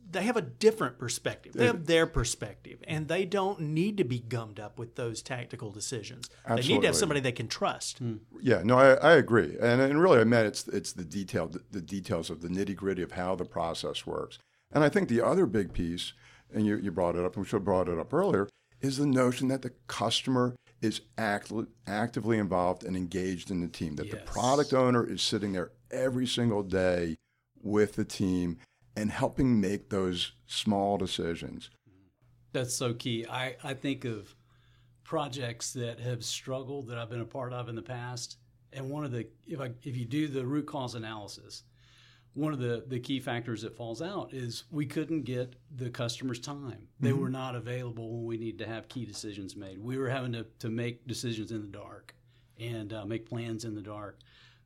They 0.09 0.24
have 0.24 0.38
a 0.38 0.41
different 0.41 1.00
perspective. 1.00 1.53
They 1.53 1.65
have 1.65 1.88
their 1.88 2.05
perspective, 2.05 2.75
and 2.88 3.08
they 3.08 3.25
don't 3.25 3.60
need 3.60 3.98
to 3.98 4.04
be 4.04 4.20
gummed 4.20 4.60
up 4.60 4.80
with 4.80 4.96
those 4.96 5.22
tactical 5.22 5.72
decisions. 5.72 6.30
They 6.48 6.62
need 6.62 6.82
to 6.82 6.88
have 6.88 6.96
somebody 6.96 7.20
they 7.20 7.32
can 7.32 7.48
trust. 7.48 8.00
Hmm. 8.00 8.15
Yeah, 8.42 8.62
no, 8.63 8.77
I, 8.77 8.94
I 8.96 9.13
agree, 9.13 9.58
and 9.62 9.82
and 9.82 10.01
really, 10.01 10.20
I 10.20 10.24
meant 10.24 10.48
it's 10.48 10.68
it's 10.68 10.94
the 10.94 11.06
detail, 11.06 11.51
the 11.72 11.82
details 11.82 12.30
of 12.30 12.42
the 12.42 12.48
nitty 12.48 12.75
gritty 12.75 13.01
of 13.01 13.13
how 13.13 13.36
the 13.36 13.46
process 13.46 14.06
works. 14.06 14.39
And 14.72 14.84
I 14.84 14.89
think 14.89 15.10
the 15.10 15.22
other 15.22 15.46
big 15.46 15.74
piece, 15.74 16.13
and 16.54 16.65
you, 16.65 16.77
you 16.77 16.92
brought 16.92 17.15
it 17.15 17.24
up, 17.24 17.36
and 17.36 17.46
we 17.46 17.48
should 17.48 17.58
have 17.58 17.65
brought 17.65 17.88
it 17.88 17.98
up 17.98 18.13
earlier, 18.13 18.50
is 18.82 18.98
the 18.98 19.06
notion 19.06 19.48
that 19.48 19.62
the 19.62 19.72
customer 19.88 20.56
is 20.82 21.01
act, 21.18 21.51
actively 21.88 22.38
involved 22.38 22.84
and 22.84 22.96
engaged 22.98 23.50
in 23.50 23.62
the 23.62 23.68
team. 23.68 23.96
That 23.96 24.12
the 24.12 24.18
product 24.18 24.74
owner 24.74 25.08
is 25.08 25.22
sitting 25.22 25.54
there 25.54 25.72
every 25.92 26.27
single 26.27 26.63
day 26.63 27.15
with 27.62 27.96
the 27.96 28.06
team 28.06 28.58
and 28.96 29.12
helping 29.12 29.60
make 29.60 29.89
those 29.89 30.34
small 30.46 30.98
decisions. 30.98 31.70
That's 32.55 32.74
so 32.74 32.93
key. 32.93 33.25
I, 33.29 33.57
I 33.65 33.74
think 33.74 34.05
of 34.05 34.33
projects 35.03 35.74
that 35.74 36.00
have 36.00 36.24
struggled 36.24 36.88
that 36.88 36.97
I've 36.97 37.09
been 37.09 37.19
a 37.19 37.25
part 37.25 37.51
of 37.51 37.67
in 37.67 37.75
the 37.75 37.81
past. 37.81 38.38
And 38.71 38.89
one 38.89 39.03
of 39.03 39.12
the, 39.12 39.27
if, 39.45 39.59
I, 39.59 39.71
if 39.83 39.97
you 39.97 40.05
do 40.05 40.29
the 40.29 40.45
root 40.45 40.65
cause 40.65 40.95
analysis, 40.95 41.63
one 42.33 42.53
of 42.53 42.59
the, 42.59 42.85
the 42.88 42.97
key 42.97 43.19
factors 43.19 43.62
that 43.63 43.75
falls 43.75 44.01
out 44.01 44.33
is 44.33 44.63
we 44.71 44.85
couldn't 44.85 45.24
get 45.24 45.57
the 45.75 45.89
customer's 45.89 46.39
time. 46.39 46.88
They 47.01 47.12
were 47.12 47.29
not 47.29 47.55
available 47.55 48.09
when 48.09 48.25
we 48.25 48.38
need 48.38 48.57
to 48.59 48.65
have 48.65 48.88
key 48.88 49.03
decisions 49.03 49.57
made. 49.57 49.77
We 49.77 49.97
were 49.97 50.09
having 50.09 50.31
to, 50.31 50.45
to 50.59 50.69
make 50.69 51.05
decisions 51.07 51.51
in 51.51 51.62
the 51.62 51.67
dark 51.67 52.15
and 52.57 52.93
uh, 52.93 53.03
make 53.03 53.27
plans 53.27 53.65
in 53.65 53.75
the 53.75 53.81
dark. 53.81 54.19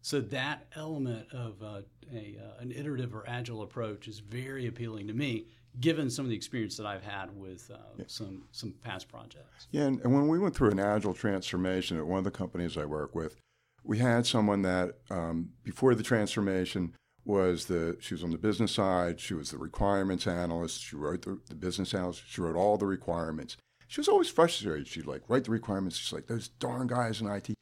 So 0.04 0.22
that 0.22 0.68
element 0.76 1.26
of 1.34 1.62
uh, 1.64 1.82
a, 2.14 2.38
uh, 2.40 2.62
an 2.62 2.72
iterative 2.72 3.16
or 3.16 3.28
agile 3.28 3.64
approach 3.64 4.08
is 4.08 4.20
very 4.20 4.68
appealing 4.68 5.08
to 5.08 5.14
me, 5.14 5.48
given 5.80 6.10
some 6.10 6.26
of 6.26 6.30
the 6.30 6.36
experience 6.36 6.78
that 6.78 6.86
I've 6.86 7.04
had 7.04 7.36
with 7.38 7.70
uh, 7.74 8.04
some 8.08 8.44
some 8.52 8.74
past 8.84 9.08
projects. 9.08 9.68
Yeah, 9.72 9.84
and, 9.84 10.02
and 10.02 10.14
when 10.14 10.28
we 10.28 10.40
went 10.40 10.56
through 10.56 10.72
an 10.72 10.80
agile 10.80 11.14
transformation 11.14 11.98
at 11.98 12.06
one 12.06 12.20
of 12.20 12.24
the 12.24 12.32
companies 12.32 12.78
I 12.78 12.86
work 12.86 13.16
with, 13.16 13.36
we 13.84 13.98
had 14.00 14.26
someone 14.26 14.62
that 14.64 14.96
um, 15.10 15.50
before 15.64 15.96
the 15.96 16.04
transformation 16.04 16.94
was 17.26 17.66
the 17.66 17.98
she 18.00 18.14
was 18.14 18.24
on 18.24 18.32
the 18.32 18.38
business 18.38 18.72
side. 18.72 19.20
She 19.20 19.34
was 19.34 19.52
the 19.52 19.58
requirements 19.58 20.28
analyst. 20.28 20.82
She 20.82 20.96
wrote 20.96 21.24
the, 21.24 21.40
the 21.48 21.56
business 21.56 21.94
analyst. 21.94 22.24
She 22.28 22.42
wrote 22.42 22.56
all 22.56 22.78
the 22.78 22.88
requirements. 22.88 23.58
She 23.88 24.00
was 24.00 24.08
always 24.08 24.30
frustrated. 24.30 24.88
She'd 24.88 25.06
like 25.06 25.24
write 25.28 25.46
the 25.46 25.52
requirements. 25.52 25.98
She's 25.98 26.14
like 26.14 26.28
those 26.28 26.48
darn 26.48 26.88
guys 26.88 27.22
in 27.22 27.28
IT. 27.28 27.54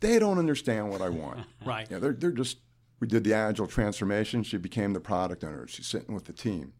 They 0.00 0.18
don't 0.18 0.38
understand 0.38 0.90
what 0.90 1.00
I 1.00 1.08
want. 1.08 1.40
Right. 1.64 1.88
Yeah, 1.90 1.98
they're 1.98 2.12
they're 2.12 2.30
just. 2.30 2.58
We 3.00 3.08
did 3.08 3.24
the 3.24 3.34
agile 3.34 3.66
transformation. 3.66 4.42
She 4.42 4.56
became 4.56 4.94
the 4.94 5.00
product 5.00 5.44
owner. 5.44 5.66
She's 5.66 5.86
sitting 5.86 6.14
with 6.14 6.24
the 6.24 6.32
team, 6.32 6.72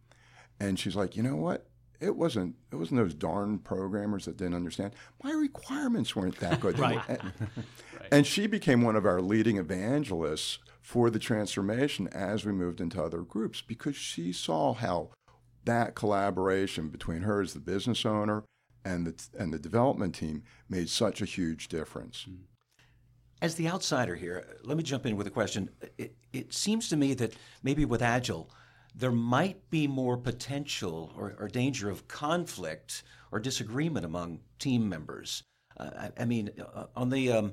and 0.60 0.78
she's 0.78 0.96
like, 0.96 1.16
you 1.16 1.22
know 1.22 1.36
what? 1.36 1.66
It 2.00 2.16
wasn't. 2.16 2.56
It 2.70 2.76
wasn't 2.76 3.00
those 3.00 3.14
darn 3.14 3.58
programmers 3.58 4.26
that 4.26 4.36
didn't 4.36 4.54
understand. 4.54 4.94
My 5.24 5.32
requirements 5.32 6.14
weren't 6.14 6.38
that 6.40 6.60
good. 6.60 6.78
Right. 6.86 7.00
And, 7.08 7.32
and 8.12 8.26
she 8.26 8.46
became 8.46 8.82
one 8.82 8.96
of 8.96 9.06
our 9.06 9.20
leading 9.20 9.56
evangelists 9.56 10.58
for 10.82 11.10
the 11.10 11.18
transformation 11.18 12.06
as 12.08 12.44
we 12.44 12.52
moved 12.52 12.80
into 12.80 13.02
other 13.02 13.22
groups 13.22 13.62
because 13.62 13.96
she 13.96 14.32
saw 14.32 14.74
how 14.74 15.10
that 15.64 15.94
collaboration 15.94 16.88
between 16.88 17.22
her 17.22 17.40
as 17.40 17.54
the 17.54 17.60
business 17.60 18.06
owner 18.06 18.44
and 18.84 19.06
the 19.06 19.28
and 19.38 19.52
the 19.52 19.58
development 19.58 20.14
team 20.14 20.44
made 20.68 20.88
such 20.88 21.20
a 21.20 21.24
huge 21.24 21.68
difference. 21.68 22.26
Mm. 22.28 22.36
As 23.42 23.56
the 23.56 23.68
outsider 23.68 24.14
here, 24.14 24.46
let 24.62 24.76
me 24.76 24.82
jump 24.82 25.04
in 25.04 25.16
with 25.16 25.26
a 25.26 25.30
question. 25.30 25.68
It, 25.98 26.14
it 26.32 26.54
seems 26.54 26.88
to 26.88 26.96
me 26.96 27.12
that 27.14 27.34
maybe 27.62 27.84
with 27.84 28.00
Agile, 28.00 28.48
there 28.96 29.12
might 29.12 29.70
be 29.70 29.86
more 29.86 30.16
potential 30.16 31.12
or, 31.16 31.36
or 31.38 31.48
danger 31.48 31.90
of 31.90 32.08
conflict 32.08 33.02
or 33.30 33.38
disagreement 33.38 34.06
among 34.06 34.40
team 34.58 34.88
members. 34.88 35.42
Uh, 35.76 35.90
I, 36.18 36.22
I 36.22 36.24
mean, 36.24 36.50
uh, 36.74 36.86
on 36.96 37.10
the 37.10 37.30
um, 37.32 37.52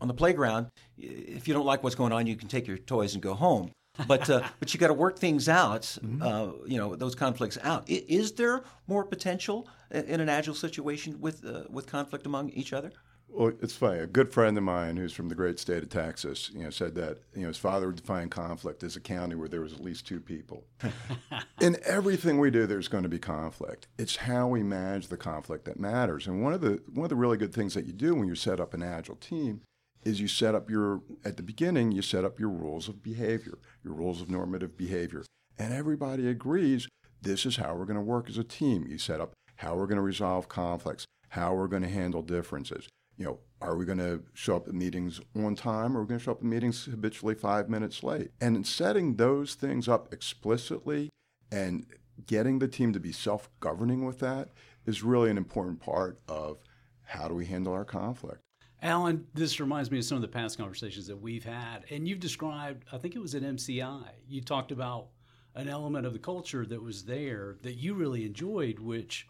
on 0.00 0.08
the 0.08 0.14
playground, 0.14 0.68
if 0.98 1.48
you 1.48 1.54
don't 1.54 1.64
like 1.64 1.82
what's 1.82 1.94
going 1.94 2.12
on, 2.12 2.26
you 2.26 2.36
can 2.36 2.48
take 2.48 2.66
your 2.66 2.76
toys 2.76 3.14
and 3.14 3.22
go 3.22 3.32
home. 3.32 3.70
But 4.06 4.28
uh, 4.28 4.42
but 4.60 4.74
you 4.74 4.80
got 4.80 4.88
to 4.88 4.94
work 4.94 5.18
things 5.18 5.48
out. 5.48 5.96
Uh, 6.20 6.52
you 6.66 6.76
know 6.76 6.94
those 6.94 7.14
conflicts 7.14 7.56
out. 7.62 7.84
I, 7.88 8.04
is 8.06 8.32
there 8.32 8.64
more 8.86 9.04
potential 9.04 9.68
in 9.90 10.20
an 10.20 10.28
agile 10.28 10.54
situation 10.54 11.18
with 11.20 11.44
uh, 11.46 11.62
with 11.70 11.86
conflict 11.86 12.26
among 12.26 12.50
each 12.50 12.74
other? 12.74 12.92
Well, 13.34 13.52
it's 13.60 13.74
funny. 13.74 13.98
A 13.98 14.06
good 14.06 14.32
friend 14.32 14.56
of 14.56 14.62
mine 14.62 14.96
who's 14.96 15.12
from 15.12 15.28
the 15.28 15.34
great 15.34 15.58
state 15.58 15.82
of 15.82 15.88
Texas, 15.88 16.52
you 16.54 16.62
know, 16.62 16.70
said 16.70 16.94
that 16.94 17.18
you 17.34 17.42
know 17.42 17.48
his 17.48 17.58
father 17.58 17.88
would 17.88 17.96
define 17.96 18.28
conflict 18.28 18.84
as 18.84 18.94
a 18.94 19.00
county 19.00 19.34
where 19.34 19.48
there 19.48 19.60
was 19.60 19.72
at 19.72 19.82
least 19.82 20.06
two 20.06 20.20
people. 20.20 20.62
In 21.60 21.76
everything 21.84 22.38
we 22.38 22.52
do, 22.52 22.64
there's 22.64 22.86
going 22.86 23.02
to 23.02 23.08
be 23.08 23.18
conflict. 23.18 23.88
It's 23.98 24.14
how 24.14 24.46
we 24.46 24.62
manage 24.62 25.08
the 25.08 25.16
conflict 25.16 25.64
that 25.64 25.80
matters. 25.80 26.28
And 26.28 26.44
one 26.44 26.52
of 26.52 26.60
the 26.60 26.80
one 26.92 27.06
of 27.06 27.10
the 27.10 27.16
really 27.16 27.36
good 27.36 27.52
things 27.52 27.74
that 27.74 27.86
you 27.86 27.92
do 27.92 28.14
when 28.14 28.28
you 28.28 28.36
set 28.36 28.60
up 28.60 28.72
an 28.72 28.84
agile 28.84 29.16
team 29.16 29.62
is 30.04 30.20
you 30.20 30.28
set 30.28 30.54
up 30.54 30.70
your 30.70 31.02
at 31.24 31.36
the 31.36 31.42
beginning 31.42 31.90
you 31.90 32.02
set 32.02 32.24
up 32.24 32.38
your 32.38 32.50
rules 32.50 32.88
of 32.88 33.02
behavior, 33.02 33.58
your 33.82 33.94
rules 33.94 34.20
of 34.20 34.30
normative 34.30 34.76
behavior, 34.76 35.24
and 35.58 35.74
everybody 35.74 36.28
agrees 36.28 36.86
this 37.20 37.44
is 37.44 37.56
how 37.56 37.74
we're 37.74 37.84
going 37.84 37.96
to 37.96 38.00
work 38.00 38.28
as 38.28 38.38
a 38.38 38.44
team. 38.44 38.86
You 38.86 38.98
set 38.98 39.20
up 39.20 39.32
how 39.56 39.74
we're 39.74 39.86
going 39.86 39.96
to 39.96 40.02
resolve 40.02 40.48
conflicts, 40.48 41.04
how 41.30 41.52
we're 41.54 41.66
going 41.66 41.82
to 41.82 41.88
handle 41.88 42.22
differences. 42.22 42.86
You 43.16 43.24
know, 43.24 43.38
are 43.60 43.76
we 43.76 43.84
going 43.84 43.98
to 43.98 44.22
show 44.34 44.56
up 44.56 44.68
at 44.68 44.74
meetings 44.74 45.20
on 45.36 45.54
time 45.54 45.96
or 45.96 46.00
are 46.00 46.02
we 46.02 46.08
going 46.08 46.18
to 46.18 46.24
show 46.24 46.32
up 46.32 46.38
at 46.38 46.44
meetings 46.44 46.84
habitually 46.84 47.34
five 47.34 47.68
minutes 47.68 48.02
late? 48.02 48.30
And 48.40 48.56
in 48.56 48.64
setting 48.64 49.16
those 49.16 49.54
things 49.54 49.88
up 49.88 50.12
explicitly 50.12 51.10
and 51.50 51.86
getting 52.26 52.58
the 52.58 52.68
team 52.68 52.92
to 52.92 53.00
be 53.00 53.12
self 53.12 53.48
governing 53.60 54.04
with 54.04 54.18
that 54.20 54.50
is 54.86 55.02
really 55.02 55.30
an 55.30 55.38
important 55.38 55.80
part 55.80 56.20
of 56.28 56.58
how 57.02 57.28
do 57.28 57.34
we 57.34 57.46
handle 57.46 57.72
our 57.72 57.84
conflict. 57.84 58.40
Alan, 58.82 59.26
this 59.32 59.60
reminds 59.60 59.90
me 59.90 59.98
of 59.98 60.04
some 60.04 60.16
of 60.16 60.22
the 60.22 60.28
past 60.28 60.58
conversations 60.58 61.06
that 61.06 61.16
we've 61.16 61.44
had. 61.44 61.84
And 61.90 62.06
you've 62.06 62.20
described, 62.20 62.84
I 62.92 62.98
think 62.98 63.14
it 63.14 63.20
was 63.20 63.34
at 63.34 63.42
MCI, 63.42 64.08
you 64.28 64.42
talked 64.42 64.72
about 64.72 65.08
an 65.54 65.68
element 65.68 66.04
of 66.04 66.12
the 66.12 66.18
culture 66.18 66.66
that 66.66 66.82
was 66.82 67.04
there 67.04 67.56
that 67.62 67.74
you 67.74 67.94
really 67.94 68.26
enjoyed, 68.26 68.78
which 68.78 69.26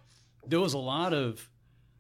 there 0.47 0.61
was 0.61 0.75
a 0.75 0.79
lot 0.79 1.13
of 1.13 1.49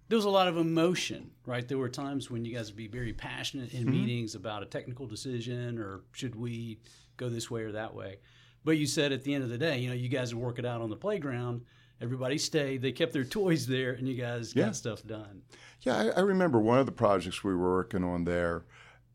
there 0.08 0.16
was 0.16 0.24
a 0.24 0.30
lot 0.30 0.48
of 0.48 0.56
emotion, 0.56 1.30
right? 1.46 1.66
There 1.66 1.78
were 1.78 1.88
times 1.88 2.30
when 2.30 2.44
you 2.44 2.54
guys 2.54 2.66
would 2.66 2.76
be 2.76 2.88
very 2.88 3.12
passionate 3.12 3.72
in 3.72 3.90
meetings 3.90 4.34
about 4.34 4.62
a 4.62 4.66
technical 4.66 5.06
decision 5.06 5.78
or 5.78 6.02
should 6.12 6.34
we 6.34 6.78
go 7.16 7.28
this 7.28 7.50
way 7.50 7.62
or 7.62 7.72
that 7.72 7.94
way. 7.94 8.18
But 8.64 8.78
you 8.78 8.86
said 8.86 9.12
at 9.12 9.24
the 9.24 9.34
end 9.34 9.44
of 9.44 9.50
the 9.50 9.58
day, 9.58 9.78
you 9.78 9.88
know, 9.88 9.94
you 9.94 10.08
guys 10.08 10.34
would 10.34 10.42
work 10.42 10.58
it 10.58 10.64
out 10.66 10.80
on 10.80 10.90
the 10.90 10.96
playground. 10.96 11.62
Everybody 12.00 12.38
stayed. 12.38 12.82
They 12.82 12.92
kept 12.92 13.12
their 13.12 13.24
toys 13.24 13.66
there, 13.66 13.92
and 13.92 14.08
you 14.08 14.14
guys 14.14 14.54
Yeah. 14.54 14.64
got 14.66 14.76
stuff 14.76 15.02
done. 15.06 15.42
Yeah, 15.82 15.96
I, 15.96 16.06
I 16.08 16.20
remember 16.20 16.58
one 16.58 16.78
of 16.78 16.86
the 16.86 16.92
projects 16.92 17.44
we 17.44 17.54
were 17.54 17.72
working 17.74 18.02
on 18.04 18.24
there, 18.24 18.64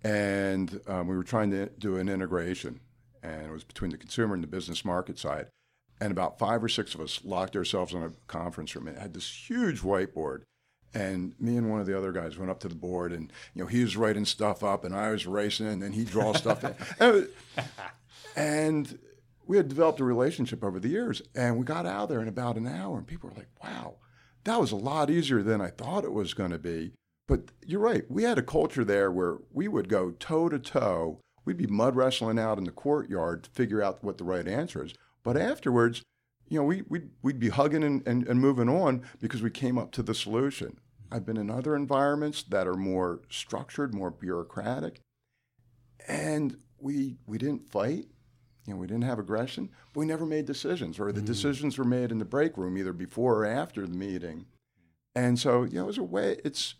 and 0.03 0.79
um, 0.88 1.08
we 1.08 1.15
were 1.15 1.24
trying 1.24 1.51
to 1.51 1.67
do 1.77 1.98
an 1.98 2.08
integration, 2.10 2.79
and 3.22 3.41
it 3.48 3.51
was 3.51 3.63
between 3.63 3.91
the 3.91 3.98
consumer 3.98 4.34
and 4.34 4.43
the 4.43 4.48
business 4.48 4.86
market 4.86 5.19
side. 5.19 5.48
And 6.00 6.12
about 6.12 6.39
five 6.39 6.63
or 6.63 6.69
six 6.69 6.96
of 6.96 7.01
us 7.01 7.19
locked 7.25 7.55
ourselves 7.58 7.93
in 7.93 8.01
a 8.01 8.12
conference 8.27 8.74
room. 8.75 8.88
It 8.88 8.98
had 8.98 9.13
this 9.13 9.29
huge 9.50 9.81
whiteboard, 9.81 10.43
and 10.93 11.34
me 11.39 11.58
and 11.58 11.69
one 11.69 11.79
of 11.81 11.88
the 11.88 11.98
other 11.98 12.12
guys 12.12 12.38
went 12.38 12.51
up 12.51 12.60
to 12.62 12.67
the 12.67 12.75
board, 12.75 13.12
and 13.12 13.31
you 13.53 13.62
know 13.62 13.67
he 13.67 13.84
was 13.84 13.96
writing 13.98 14.25
stuff 14.25 14.63
up, 14.63 14.84
and 14.84 14.96
I 14.96 15.12
was 15.12 15.27
racing, 15.27 15.67
and 15.67 15.81
then 15.81 15.91
he'd 15.93 16.08
draw 16.10 16.34
stuff 16.34 16.63
in. 16.63 16.74
And, 17.00 17.13
was- 17.13 17.27
and 18.36 19.00
we 19.46 19.58
had 19.58 19.67
developed 19.67 20.00
a 20.00 20.03
relationship 20.03 20.63
over 20.63 20.79
the 20.79 20.89
years, 20.89 21.22
and 21.36 21.58
we 21.58 21.65
got 21.65 21.86
out 21.86 22.03
of 22.03 22.10
there 22.10 22.22
in 22.22 22.27
about 22.27 22.58
an 22.58 22.67
hour, 22.67 22.98
and 22.98 23.08
people 23.08 23.29
were 23.29 23.36
like, 23.36 23.50
"Wow, 23.63 23.96
that 24.43 24.60
was 24.60 24.72
a 24.72 24.75
lot 24.77 25.10
easier 25.10 25.41
than 25.41 25.62
I 25.62 25.69
thought 25.69 26.03
it 26.05 26.13
was 26.13 26.34
going 26.34 26.51
to 26.51 26.60
be." 26.60 26.93
But 27.27 27.51
you're 27.65 27.79
right. 27.79 28.10
We 28.10 28.24
had 28.24 28.38
a 28.39 28.43
culture 28.43 28.84
there 28.84 29.12
where 29.12 29.38
we 29.51 29.67
would 29.67 29.89
go 29.89 30.12
toe 30.12 30.50
to 30.50 30.58
toe. 30.60 31.19
We'd 31.46 31.58
be 31.58 31.67
mud 31.67 31.96
wrestling 31.96 32.39
out 32.39 32.58
in 32.58 32.63
the 32.63 32.72
courtyard 32.72 33.43
to 33.43 33.50
figure 33.51 33.81
out 33.81 34.03
what 34.03 34.17
the 34.17 34.24
right 34.24 34.48
answer 34.48 34.84
is. 34.84 34.93
But 35.24 35.38
afterwards, 35.38 36.01
you 36.50 36.58
know, 36.60 36.65
we, 36.65 36.84
we'd, 36.89 37.10
we'd 37.22 37.39
be 37.39 37.50
hugging 37.50 37.84
and, 37.84 38.06
and, 38.08 38.27
and 38.27 38.39
moving 38.39 38.68
on 38.68 39.03
because 39.22 39.41
we 39.41 39.51
came 39.51 39.77
up 39.77 39.91
to 39.91 40.03
the 40.03 40.15
solution. 40.15 40.79
I've 41.12 41.25
been 41.25 41.38
in 41.38 41.50
other 41.50 41.75
environments 41.75 42.44
that 42.44 42.68
are 42.68 42.75
more 42.75 43.22
structured, 43.29 43.94
more 43.94 44.12
bureaucratic, 44.12 45.00
and 46.08 46.58
we 46.79 47.18
we 47.25 47.38
didn't 47.38 47.70
fight. 47.70 48.08
You 48.65 48.74
know, 48.74 48.79
we 48.79 48.88
didn't 48.88 49.06
have 49.06 49.18
aggression, 49.18 49.70
but 49.94 50.01
we 50.01 50.06
never 50.06 50.25
made 50.25 50.46
decisions, 50.46 51.00
or 51.00 51.12
the 51.12 51.22
mm. 51.22 51.25
decisions 51.25 51.77
were 51.77 51.86
made 51.86 52.12
in 52.12 52.20
the 52.20 52.25
break 52.25 52.58
room, 52.58 52.77
either 52.77 52.94
before 52.94 53.38
or 53.38 53.46
after 53.46 53.88
the 53.88 53.98
meeting. 53.98 54.46
And 55.15 55.39
so, 55.39 55.63
you 55.63 55.79
know, 55.82 55.89
it's 55.89 55.98
a 55.98 56.03
way, 56.03 56.38
it's, 56.46 56.75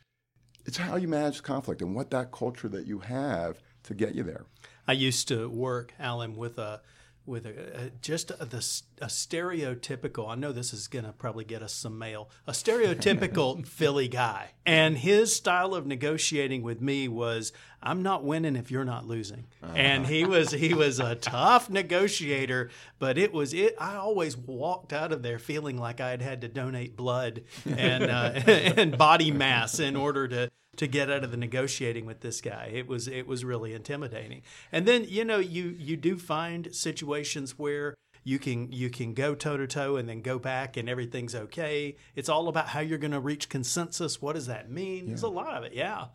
it's 0.66 0.78
how 0.78 0.98
you 0.98 1.08
manage 1.08 1.42
conflict 1.42 1.82
and 1.82 1.96
what 1.96 2.12
that 2.12 2.32
culture 2.32 2.70
that 2.70 2.86
you 2.86 3.00
have 3.00 3.60
to 3.84 3.96
get 3.96 4.14
you 4.14 4.22
there. 4.22 4.46
I 4.88 4.92
used 4.94 5.28
to 5.30 5.50
work, 5.50 5.94
Alan, 6.00 6.36
with 6.36 6.60
a 6.60 6.82
with 7.26 7.46
a, 7.46 7.92
just 8.02 8.32
a, 8.32 8.46
the, 8.46 8.82
a 9.02 9.08
stereotypical. 9.08 10.30
I 10.30 10.36
know 10.36 10.52
this 10.52 10.74
is 10.74 10.88
going 10.88 11.06
to 11.06 11.12
probably 11.12 11.46
get 11.46 11.62
us 11.62 11.74
some 11.74 11.98
mail. 11.98 12.30
A 12.48 12.52
stereotypical 12.54 13.66
Philly 13.66 14.08
guy, 14.08 14.52
and 14.66 14.98
his 14.98 15.36
style 15.36 15.74
of 15.74 15.86
negotiating 15.86 16.62
with 16.62 16.82
me 16.82 17.08
was, 17.08 17.52
"I'm 17.82 18.04
not 18.04 18.24
winning 18.24 18.56
if 18.56 18.72
you're 18.72 18.86
not 18.86 19.06
losing." 19.06 19.48
Uh-huh. 19.64 19.74
And 19.76 20.08
he 20.08 20.26
was 20.26 20.52
he 20.52 20.74
was 20.74 21.00
a 21.00 21.16
tough 21.16 21.70
negotiator, 21.70 22.70
but 23.00 23.18
it 23.18 23.34
was 23.34 23.54
it. 23.54 23.76
I 23.80 23.96
always 23.96 24.38
walked 24.38 24.94
out 24.94 25.12
of 25.12 25.24
there 25.24 25.40
feeling 25.40 25.78
like 25.78 26.00
I 26.00 26.12
had 26.12 26.22
had 26.22 26.42
to 26.42 26.48
donate 26.48 26.96
blood 26.96 27.44
and 27.66 28.04
uh, 28.06 28.32
and 28.48 28.98
body 28.98 29.32
mass 29.32 29.80
in 29.80 29.96
order 29.96 30.28
to 30.28 30.50
to 30.80 30.88
get 30.88 31.12
out 31.12 31.26
of 31.26 31.32
the 31.32 31.38
negotiating 31.38 32.06
with 32.06 32.22
this 32.22 32.40
guy. 32.40 32.72
It 32.74 32.88
was 32.88 33.10
it 33.10 33.28
was 33.28 33.44
really 33.44 33.74
intimidating. 33.74 34.44
And 34.72 34.88
then 34.88 35.06
you 35.08 35.26
know 35.26 35.38
you 35.40 35.76
you 35.78 35.98
do 35.98 36.18
find 36.18 36.74
situations 36.74 37.60
where 37.60 37.96
you 38.30 38.38
can 38.38 38.72
you 38.72 38.92
can 38.92 39.16
go 39.16 39.34
toe 39.34 39.58
to 39.58 39.66
toe 39.66 39.96
and 39.96 40.08
then 40.08 40.22
go 40.22 40.38
back 40.38 40.78
and 40.78 40.88
everything's 40.88 41.34
okay. 41.34 41.96
It's 42.16 42.30
all 42.30 42.48
about 42.48 42.68
how 42.68 42.80
you're 42.80 43.00
going 43.00 43.12
to 43.12 43.20
reach 43.20 43.50
consensus. 43.50 44.22
What 44.22 44.36
does 44.36 44.46
that 44.46 44.70
mean? 44.70 45.06
Yeah. 45.06 45.08
There's 45.08 45.24
a 45.24 45.30
lot 45.30 45.56
of 45.56 45.64
it. 45.64 45.74
Yeah. 45.74 46.06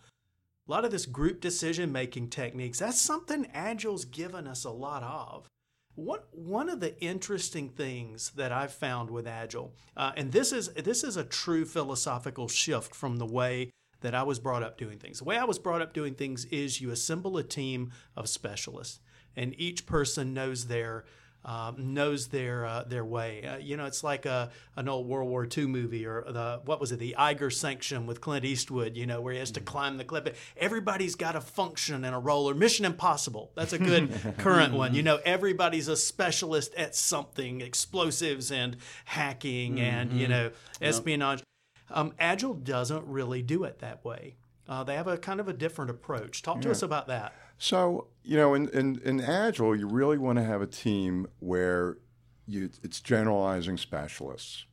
A 0.66 0.70
lot 0.70 0.84
of 0.84 0.92
this 0.92 1.06
group 1.06 1.40
decision 1.40 1.90
making 1.90 2.30
techniques. 2.30 2.78
That's 2.78 3.00
something 3.00 3.46
Agile's 3.52 4.04
given 4.04 4.46
us 4.46 4.64
a 4.64 4.70
lot 4.70 5.02
of. 5.02 5.48
What 5.96 6.28
one 6.30 6.70
of 6.70 6.78
the 6.78 6.98
interesting 7.02 7.68
things 7.68 8.30
that 8.36 8.52
I've 8.52 8.72
found 8.72 9.10
with 9.10 9.26
Agile, 9.26 9.74
uh, 9.96 10.12
and 10.16 10.30
this 10.30 10.52
is 10.52 10.72
this 10.74 11.02
is 11.02 11.16
a 11.16 11.24
true 11.24 11.64
philosophical 11.64 12.46
shift 12.46 12.94
from 12.94 13.16
the 13.16 13.26
way 13.26 13.70
that 14.02 14.14
I 14.14 14.22
was 14.22 14.38
brought 14.38 14.62
up 14.62 14.78
doing 14.78 14.98
things. 14.98 15.18
The 15.18 15.24
way 15.24 15.36
I 15.36 15.44
was 15.44 15.58
brought 15.58 15.82
up 15.82 15.92
doing 15.92 16.14
things 16.14 16.44
is 16.46 16.80
you 16.80 16.90
assemble 16.90 17.36
a 17.38 17.42
team 17.42 17.90
of 18.16 18.28
specialists, 18.28 19.00
and 19.34 19.54
each 19.58 19.86
person 19.86 20.32
knows 20.32 20.66
their 20.66 21.04
um, 21.44 21.94
knows 21.94 22.28
their 22.28 22.66
uh, 22.66 22.84
their 22.84 23.04
way. 23.04 23.44
Uh, 23.44 23.56
you 23.58 23.76
know, 23.76 23.84
it's 23.86 24.02
like 24.02 24.26
a 24.26 24.50
an 24.76 24.88
old 24.88 25.06
World 25.06 25.28
War 25.28 25.46
II 25.46 25.66
movie 25.66 26.06
or 26.06 26.24
the 26.26 26.60
what 26.64 26.80
was 26.80 26.92
it, 26.92 26.98
the 26.98 27.16
Eiger 27.16 27.50
Sanction 27.50 28.06
with 28.06 28.20
Clint 28.20 28.44
Eastwood. 28.44 28.96
You 28.96 29.06
know, 29.06 29.20
where 29.20 29.32
he 29.32 29.38
has 29.38 29.50
to 29.52 29.60
mm-hmm. 29.60 29.66
climb 29.66 29.96
the 29.98 30.04
cliff. 30.04 30.54
Everybody's 30.56 31.14
got 31.14 31.36
a 31.36 31.40
function 31.40 32.04
and 32.04 32.14
a 32.14 32.18
role. 32.18 32.48
Or 32.48 32.54
Mission 32.54 32.84
Impossible. 32.84 33.52
That's 33.54 33.72
a 33.72 33.78
good 33.78 34.10
current 34.38 34.74
one. 34.74 34.94
You 34.94 35.02
know, 35.02 35.18
everybody's 35.24 35.88
a 35.88 35.96
specialist 35.96 36.74
at 36.74 36.94
something, 36.94 37.60
explosives 37.60 38.50
and 38.50 38.76
hacking 39.04 39.80
and 39.80 40.12
you 40.12 40.26
mm-hmm. 40.26 40.32
know 40.32 40.50
espionage. 40.80 41.42
Um, 41.90 42.14
Agile 42.18 42.54
doesn't 42.54 43.06
really 43.06 43.42
do 43.42 43.64
it 43.64 43.80
that 43.80 44.04
way. 44.04 44.36
Uh, 44.68 44.82
they 44.82 44.94
have 44.94 45.06
a 45.06 45.18
kind 45.18 45.40
of 45.40 45.48
a 45.48 45.52
different 45.52 45.90
approach. 45.90 46.42
Talk 46.42 46.60
to 46.62 46.68
yeah. 46.68 46.72
us 46.72 46.82
about 46.82 47.06
that. 47.08 47.34
So, 47.58 48.06
you 48.24 48.36
know, 48.36 48.54
in, 48.54 48.68
in, 48.70 49.00
in 49.04 49.20
Agile, 49.20 49.76
you 49.76 49.86
really 49.86 50.18
want 50.18 50.38
to 50.38 50.44
have 50.44 50.62
a 50.62 50.66
team 50.66 51.26
where 51.40 51.98
you, 52.46 52.70
it's 52.82 53.00
generalizing 53.00 53.76
specialists. 53.76 54.64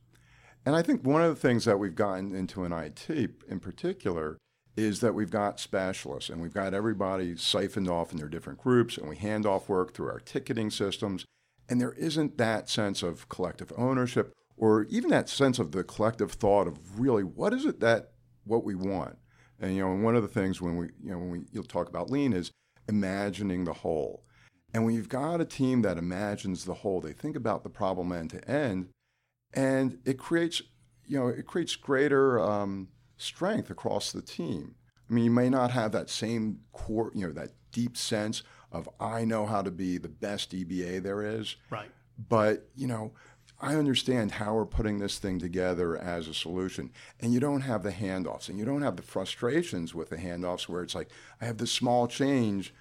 And 0.64 0.74
I 0.74 0.82
think 0.82 1.04
one 1.04 1.22
of 1.22 1.34
the 1.34 1.40
things 1.40 1.64
that 1.66 1.78
we've 1.78 1.94
gotten 1.94 2.34
into 2.34 2.64
in 2.64 2.72
IT 2.72 3.08
in 3.10 3.60
particular 3.60 4.38
is 4.76 5.00
that 5.00 5.14
we've 5.14 5.30
got 5.30 5.60
specialists 5.60 6.30
and 6.30 6.40
we've 6.40 6.54
got 6.54 6.72
everybody 6.72 7.36
siphoned 7.36 7.88
off 7.88 8.12
in 8.12 8.18
their 8.18 8.28
different 8.28 8.58
groups 8.58 8.96
and 8.96 9.08
we 9.08 9.16
hand 9.16 9.44
off 9.44 9.68
work 9.68 9.92
through 9.92 10.08
our 10.08 10.20
ticketing 10.20 10.70
systems. 10.70 11.26
And 11.68 11.80
there 11.80 11.92
isn't 11.92 12.38
that 12.38 12.70
sense 12.70 13.02
of 13.02 13.28
collective 13.28 13.72
ownership 13.76 14.32
or 14.56 14.84
even 14.84 15.10
that 15.10 15.28
sense 15.28 15.58
of 15.58 15.72
the 15.72 15.84
collective 15.84 16.32
thought 16.32 16.66
of 16.66 16.98
really 16.98 17.22
what 17.22 17.52
is 17.52 17.66
it 17.66 17.80
that 17.80 18.12
what 18.44 18.64
we 18.64 18.74
want. 18.74 19.18
And 19.60 19.76
you 19.76 19.82
know, 19.82 19.92
and 19.92 20.02
one 20.02 20.16
of 20.16 20.22
the 20.22 20.28
things 20.28 20.60
when 20.60 20.76
we 20.76 20.86
you 21.02 21.10
know 21.10 21.18
when 21.18 21.30
we 21.30 21.40
you'll 21.52 21.64
talk 21.64 21.88
about 21.88 22.10
lean 22.10 22.32
is 22.32 22.50
imagining 22.88 23.64
the 23.64 23.72
whole. 23.72 24.24
And 24.74 24.84
when 24.84 24.94
you've 24.94 25.08
got 25.08 25.40
a 25.40 25.44
team 25.44 25.82
that 25.82 25.98
imagines 25.98 26.64
the 26.64 26.74
whole, 26.74 27.00
they 27.00 27.12
think 27.12 27.36
about 27.36 27.62
the 27.62 27.70
problem 27.70 28.12
end 28.12 28.30
to 28.30 28.50
end, 28.50 28.88
and 29.52 29.98
it 30.04 30.18
creates 30.18 30.62
you 31.06 31.18
know 31.18 31.28
it 31.28 31.46
creates 31.46 31.76
greater 31.76 32.40
um, 32.40 32.88
strength 33.16 33.70
across 33.70 34.12
the 34.12 34.22
team. 34.22 34.74
I 35.10 35.12
mean, 35.12 35.24
you 35.24 35.30
may 35.30 35.50
not 35.50 35.70
have 35.72 35.92
that 35.92 36.08
same 36.08 36.60
core, 36.72 37.12
you 37.14 37.26
know, 37.26 37.32
that 37.34 37.50
deep 37.70 37.96
sense 37.96 38.42
of 38.70 38.88
I 38.98 39.24
know 39.24 39.44
how 39.44 39.60
to 39.62 39.70
be 39.70 39.98
the 39.98 40.08
best 40.08 40.52
DBA 40.52 41.02
there 41.02 41.22
is. 41.22 41.56
Right. 41.68 41.90
But 42.28 42.68
you 42.74 42.86
know, 42.86 43.12
I 43.62 43.76
understand 43.76 44.32
how 44.32 44.54
we're 44.54 44.66
putting 44.66 44.98
this 44.98 45.18
thing 45.18 45.38
together 45.38 45.96
as 45.96 46.26
a 46.26 46.34
solution. 46.34 46.90
And 47.20 47.32
you 47.32 47.38
don't 47.38 47.60
have 47.60 47.84
the 47.84 47.92
handoffs 47.92 48.48
and 48.48 48.58
you 48.58 48.64
don't 48.64 48.82
have 48.82 48.96
the 48.96 49.02
frustrations 49.02 49.94
with 49.94 50.10
the 50.10 50.16
handoffs 50.16 50.68
where 50.68 50.82
it's 50.82 50.96
like, 50.96 51.08
I 51.40 51.44
have 51.44 51.58
this 51.58 51.70
small 51.70 52.08
change, 52.08 52.74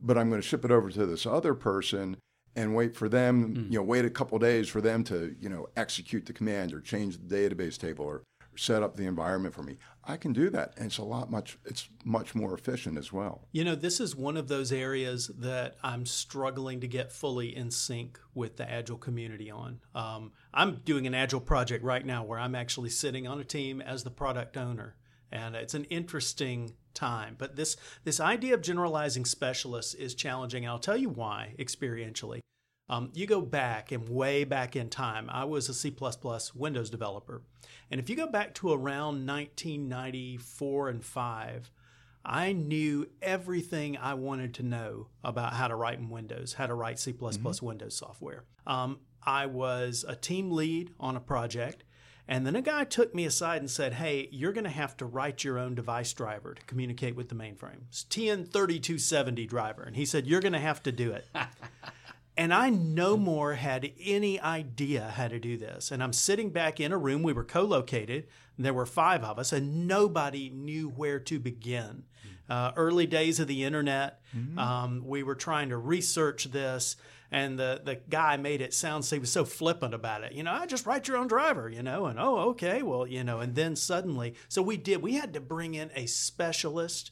but 0.00 0.18
I'm 0.18 0.28
going 0.28 0.42
to 0.42 0.46
ship 0.46 0.62
it 0.64 0.70
over 0.70 0.90
to 0.90 1.06
this 1.06 1.24
other 1.24 1.54
person 1.54 2.18
and 2.54 2.74
wait 2.74 2.94
for 2.94 3.08
them, 3.08 3.54
mm. 3.54 3.70
you 3.70 3.78
know, 3.78 3.82
wait 3.82 4.04
a 4.04 4.10
couple 4.10 4.38
days 4.38 4.68
for 4.68 4.82
them 4.82 5.04
to, 5.04 5.34
you 5.40 5.48
know, 5.48 5.68
execute 5.74 6.26
the 6.26 6.34
command 6.34 6.74
or 6.74 6.80
change 6.80 7.16
the 7.16 7.34
database 7.34 7.78
table 7.78 8.04
or 8.04 8.22
set 8.56 8.82
up 8.82 8.96
the 8.96 9.04
environment 9.04 9.54
for 9.54 9.62
me. 9.62 9.78
I 10.04 10.16
can 10.16 10.32
do 10.32 10.50
that, 10.50 10.74
and 10.76 10.86
it's 10.86 10.98
a 10.98 11.04
lot 11.04 11.30
much. 11.30 11.58
It's 11.64 11.88
much 12.04 12.34
more 12.34 12.54
efficient 12.54 12.96
as 12.96 13.12
well. 13.12 13.48
You 13.52 13.64
know, 13.64 13.74
this 13.74 14.00
is 14.00 14.14
one 14.14 14.36
of 14.36 14.48
those 14.48 14.70
areas 14.72 15.30
that 15.38 15.76
I'm 15.82 16.06
struggling 16.06 16.80
to 16.80 16.88
get 16.88 17.12
fully 17.12 17.54
in 17.56 17.70
sync 17.70 18.18
with 18.34 18.56
the 18.56 18.70
agile 18.70 18.98
community 18.98 19.50
on. 19.50 19.80
Um, 19.94 20.32
I'm 20.54 20.76
doing 20.84 21.06
an 21.06 21.14
agile 21.14 21.40
project 21.40 21.84
right 21.84 22.04
now 22.04 22.24
where 22.24 22.38
I'm 22.38 22.54
actually 22.54 22.90
sitting 22.90 23.26
on 23.26 23.40
a 23.40 23.44
team 23.44 23.80
as 23.80 24.04
the 24.04 24.10
product 24.10 24.56
owner, 24.56 24.96
and 25.32 25.56
it's 25.56 25.74
an 25.74 25.84
interesting 25.84 26.74
time. 26.94 27.34
But 27.38 27.56
this 27.56 27.76
this 28.04 28.20
idea 28.20 28.54
of 28.54 28.62
generalizing 28.62 29.24
specialists 29.24 29.94
is 29.94 30.14
challenging, 30.14 30.64
and 30.64 30.70
I'll 30.70 30.78
tell 30.78 30.96
you 30.96 31.08
why 31.08 31.54
experientially. 31.58 32.40
Um, 32.88 33.10
you 33.14 33.26
go 33.26 33.40
back 33.40 33.90
and 33.90 34.08
way 34.08 34.44
back 34.44 34.76
in 34.76 34.88
time, 34.88 35.28
I 35.30 35.44
was 35.44 35.68
a 35.68 35.74
C 35.74 35.94
Windows 36.54 36.90
developer. 36.90 37.42
And 37.90 38.00
if 38.00 38.08
you 38.08 38.16
go 38.16 38.26
back 38.26 38.54
to 38.54 38.72
around 38.72 39.26
1994 39.26 40.88
and 40.88 41.04
5, 41.04 41.70
I 42.24 42.52
knew 42.52 43.08
everything 43.22 43.96
I 43.96 44.14
wanted 44.14 44.54
to 44.54 44.62
know 44.62 45.08
about 45.22 45.54
how 45.54 45.68
to 45.68 45.76
write 45.76 45.98
in 45.98 46.10
Windows, 46.10 46.54
how 46.54 46.66
to 46.66 46.74
write 46.74 46.98
C 46.98 47.12
mm-hmm. 47.12 47.66
Windows 47.66 47.96
software. 47.96 48.44
Um, 48.66 48.98
I 49.22 49.46
was 49.46 50.04
a 50.06 50.14
team 50.14 50.50
lead 50.50 50.92
on 50.98 51.16
a 51.16 51.20
project. 51.20 51.84
And 52.28 52.44
then 52.44 52.56
a 52.56 52.62
guy 52.62 52.82
took 52.82 53.14
me 53.14 53.24
aside 53.24 53.60
and 53.60 53.70
said, 53.70 53.94
Hey, 53.94 54.28
you're 54.32 54.52
going 54.52 54.64
to 54.64 54.70
have 54.70 54.96
to 54.96 55.06
write 55.06 55.44
your 55.44 55.58
own 55.58 55.76
device 55.76 56.12
driver 56.12 56.54
to 56.54 56.62
communicate 56.64 57.14
with 57.14 57.28
the 57.28 57.36
mainframe. 57.36 57.86
It's 57.88 58.04
TN3270 58.04 59.48
driver. 59.48 59.84
And 59.84 59.94
he 59.94 60.04
said, 60.04 60.26
You're 60.26 60.40
going 60.40 60.52
to 60.52 60.58
have 60.58 60.82
to 60.84 60.92
do 60.92 61.12
it. 61.12 61.28
And 62.36 62.52
I 62.52 62.68
no 62.68 63.16
more 63.16 63.54
had 63.54 63.90
any 63.98 64.38
idea 64.38 65.14
how 65.16 65.28
to 65.28 65.38
do 65.38 65.56
this. 65.56 65.90
And 65.90 66.02
I'm 66.02 66.12
sitting 66.12 66.50
back 66.50 66.80
in 66.80 66.92
a 66.92 66.98
room. 66.98 67.22
We 67.22 67.32
were 67.32 67.44
co 67.44 67.62
located. 67.62 68.26
There 68.58 68.74
were 68.74 68.86
five 68.86 69.22
of 69.22 69.38
us, 69.38 69.52
and 69.52 69.86
nobody 69.86 70.50
knew 70.50 70.88
where 70.88 71.18
to 71.20 71.38
begin. 71.38 72.04
Uh, 72.48 72.72
early 72.76 73.06
days 73.06 73.40
of 73.40 73.48
the 73.48 73.64
internet, 73.64 74.20
mm-hmm. 74.36 74.58
um, 74.58 75.02
we 75.04 75.22
were 75.22 75.34
trying 75.34 75.68
to 75.70 75.76
research 75.76 76.44
this, 76.44 76.96
and 77.32 77.58
the, 77.58 77.80
the 77.84 77.96
guy 78.08 78.36
made 78.36 78.60
it 78.60 78.72
sound 78.72 79.04
he 79.04 79.18
was 79.18 79.32
so 79.32 79.44
flippant 79.44 79.92
about 79.92 80.22
it. 80.22 80.32
You 80.32 80.44
know, 80.44 80.52
I 80.52 80.64
just 80.66 80.86
write 80.86 81.08
your 81.08 81.16
own 81.16 81.26
driver, 81.26 81.68
you 81.68 81.82
know, 81.82 82.06
and 82.06 82.20
oh, 82.20 82.50
okay, 82.50 82.82
well, 82.82 83.04
you 83.04 83.24
know, 83.24 83.40
and 83.40 83.56
then 83.56 83.74
suddenly, 83.74 84.34
so 84.48 84.62
we 84.62 84.76
did, 84.76 85.02
we 85.02 85.14
had 85.14 85.34
to 85.34 85.40
bring 85.40 85.74
in 85.74 85.90
a 85.96 86.06
specialist 86.06 87.10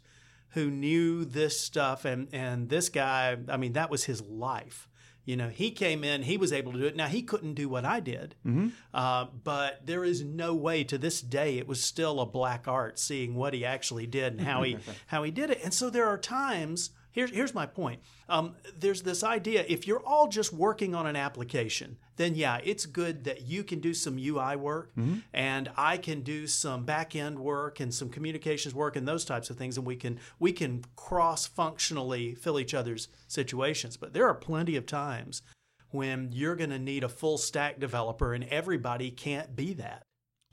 who 0.51 0.71
knew 0.71 1.25
this 1.25 1.61
stuff, 1.61 2.05
and, 2.05 2.29
and 2.33 2.69
this 2.69 2.89
guy, 2.89 3.37
I 3.49 3.57
mean, 3.57 3.73
that 3.73 3.91
was 3.91 4.05
his 4.05 4.23
life. 4.23 4.89
You 5.25 5.37
know, 5.37 5.49
he 5.49 5.71
came 5.71 6.05
in, 6.05 6.23
he 6.23 6.37
was 6.37 6.53
able 6.53 6.73
to 6.73 6.79
do 6.79 6.85
it. 6.85 6.97
Now, 6.97 7.07
he 7.07 7.23
couldn't 7.23 7.55
do 7.55 7.69
what 7.69 7.85
I 7.85 8.01
did, 8.01 8.35
mm-hmm. 8.47 8.69
uh, 8.93 9.27
but 9.43 9.87
there 9.87 10.05
is 10.05 10.23
no 10.23 10.55
way 10.55 10.85
to 10.85 10.99
this 10.99 11.21
day, 11.21 11.59
it 11.59 11.67
was 11.67 11.83
still 11.83 12.21
a 12.21 12.27
black 12.27 12.69
art 12.69 12.99
seeing 12.99 13.35
what 13.35 13.55
he 13.55 13.65
actually 13.65 14.07
did 14.07 14.35
and 14.35 14.43
how 14.43 14.63
he, 14.63 14.77
how 15.07 15.23
he 15.23 15.31
did 15.31 15.51
it. 15.51 15.61
And 15.65 15.73
so 15.73 15.89
there 15.91 16.07
are 16.07 16.19
times 16.19 16.91
Here's, 17.15 17.31
here's 17.31 17.55
my 17.55 17.65
point. 17.65 18.01
Um, 18.29 18.57
there's 18.77 19.03
this 19.03 19.23
idea 19.23 19.65
if 19.69 19.87
you're 19.87 20.05
all 20.05 20.27
just 20.27 20.53
working 20.53 20.97
on 20.97 21.07
an 21.07 21.15
application, 21.15 21.97
then 22.17 22.35
yeah, 22.35 22.61
it's 22.63 22.87
good 22.87 23.25
that 23.25 23.43
you 23.43 23.65
can 23.65 23.81
do 23.81 23.95
some 23.95 24.19
UI 24.19 24.57
work 24.57 24.91
mm-hmm. 24.97 25.19
and 25.33 25.71
I 25.77 25.97
can 25.97 26.23
do 26.23 26.47
some 26.47 26.85
back 26.85 27.17
end 27.17 27.39
work 27.39 27.81
and 27.81 27.93
some 27.93 28.09
communications 28.09 28.75
work 28.75 28.97
and 28.97 29.07
those 29.07 29.25
types 29.25 29.51
of 29.51 29.57
things, 29.57 29.77
and 29.77 29.87
we 29.87 29.97
can 29.97 30.19
we 30.39 30.53
can 30.53 30.85
cross 30.97 31.47
functionally 31.47 32.35
fill 32.35 32.59
each 32.59 32.75
other's 32.75 33.09
situations. 33.29 33.97
But 33.97 34.13
there 34.13 34.29
are 34.29 34.35
plenty 34.35 34.77
of 34.77 34.87
times 34.87 35.43
when 35.91 36.31
you're 36.33 36.57
going 36.57 36.71
to 36.71 36.79
need 36.79 37.05
a 37.05 37.09
full 37.09 37.39
stack 37.39 37.79
developer, 37.79 38.35
and 38.35 38.45
everybody 38.45 39.11
can't 39.11 39.55
be 39.55 39.73
that. 39.75 40.03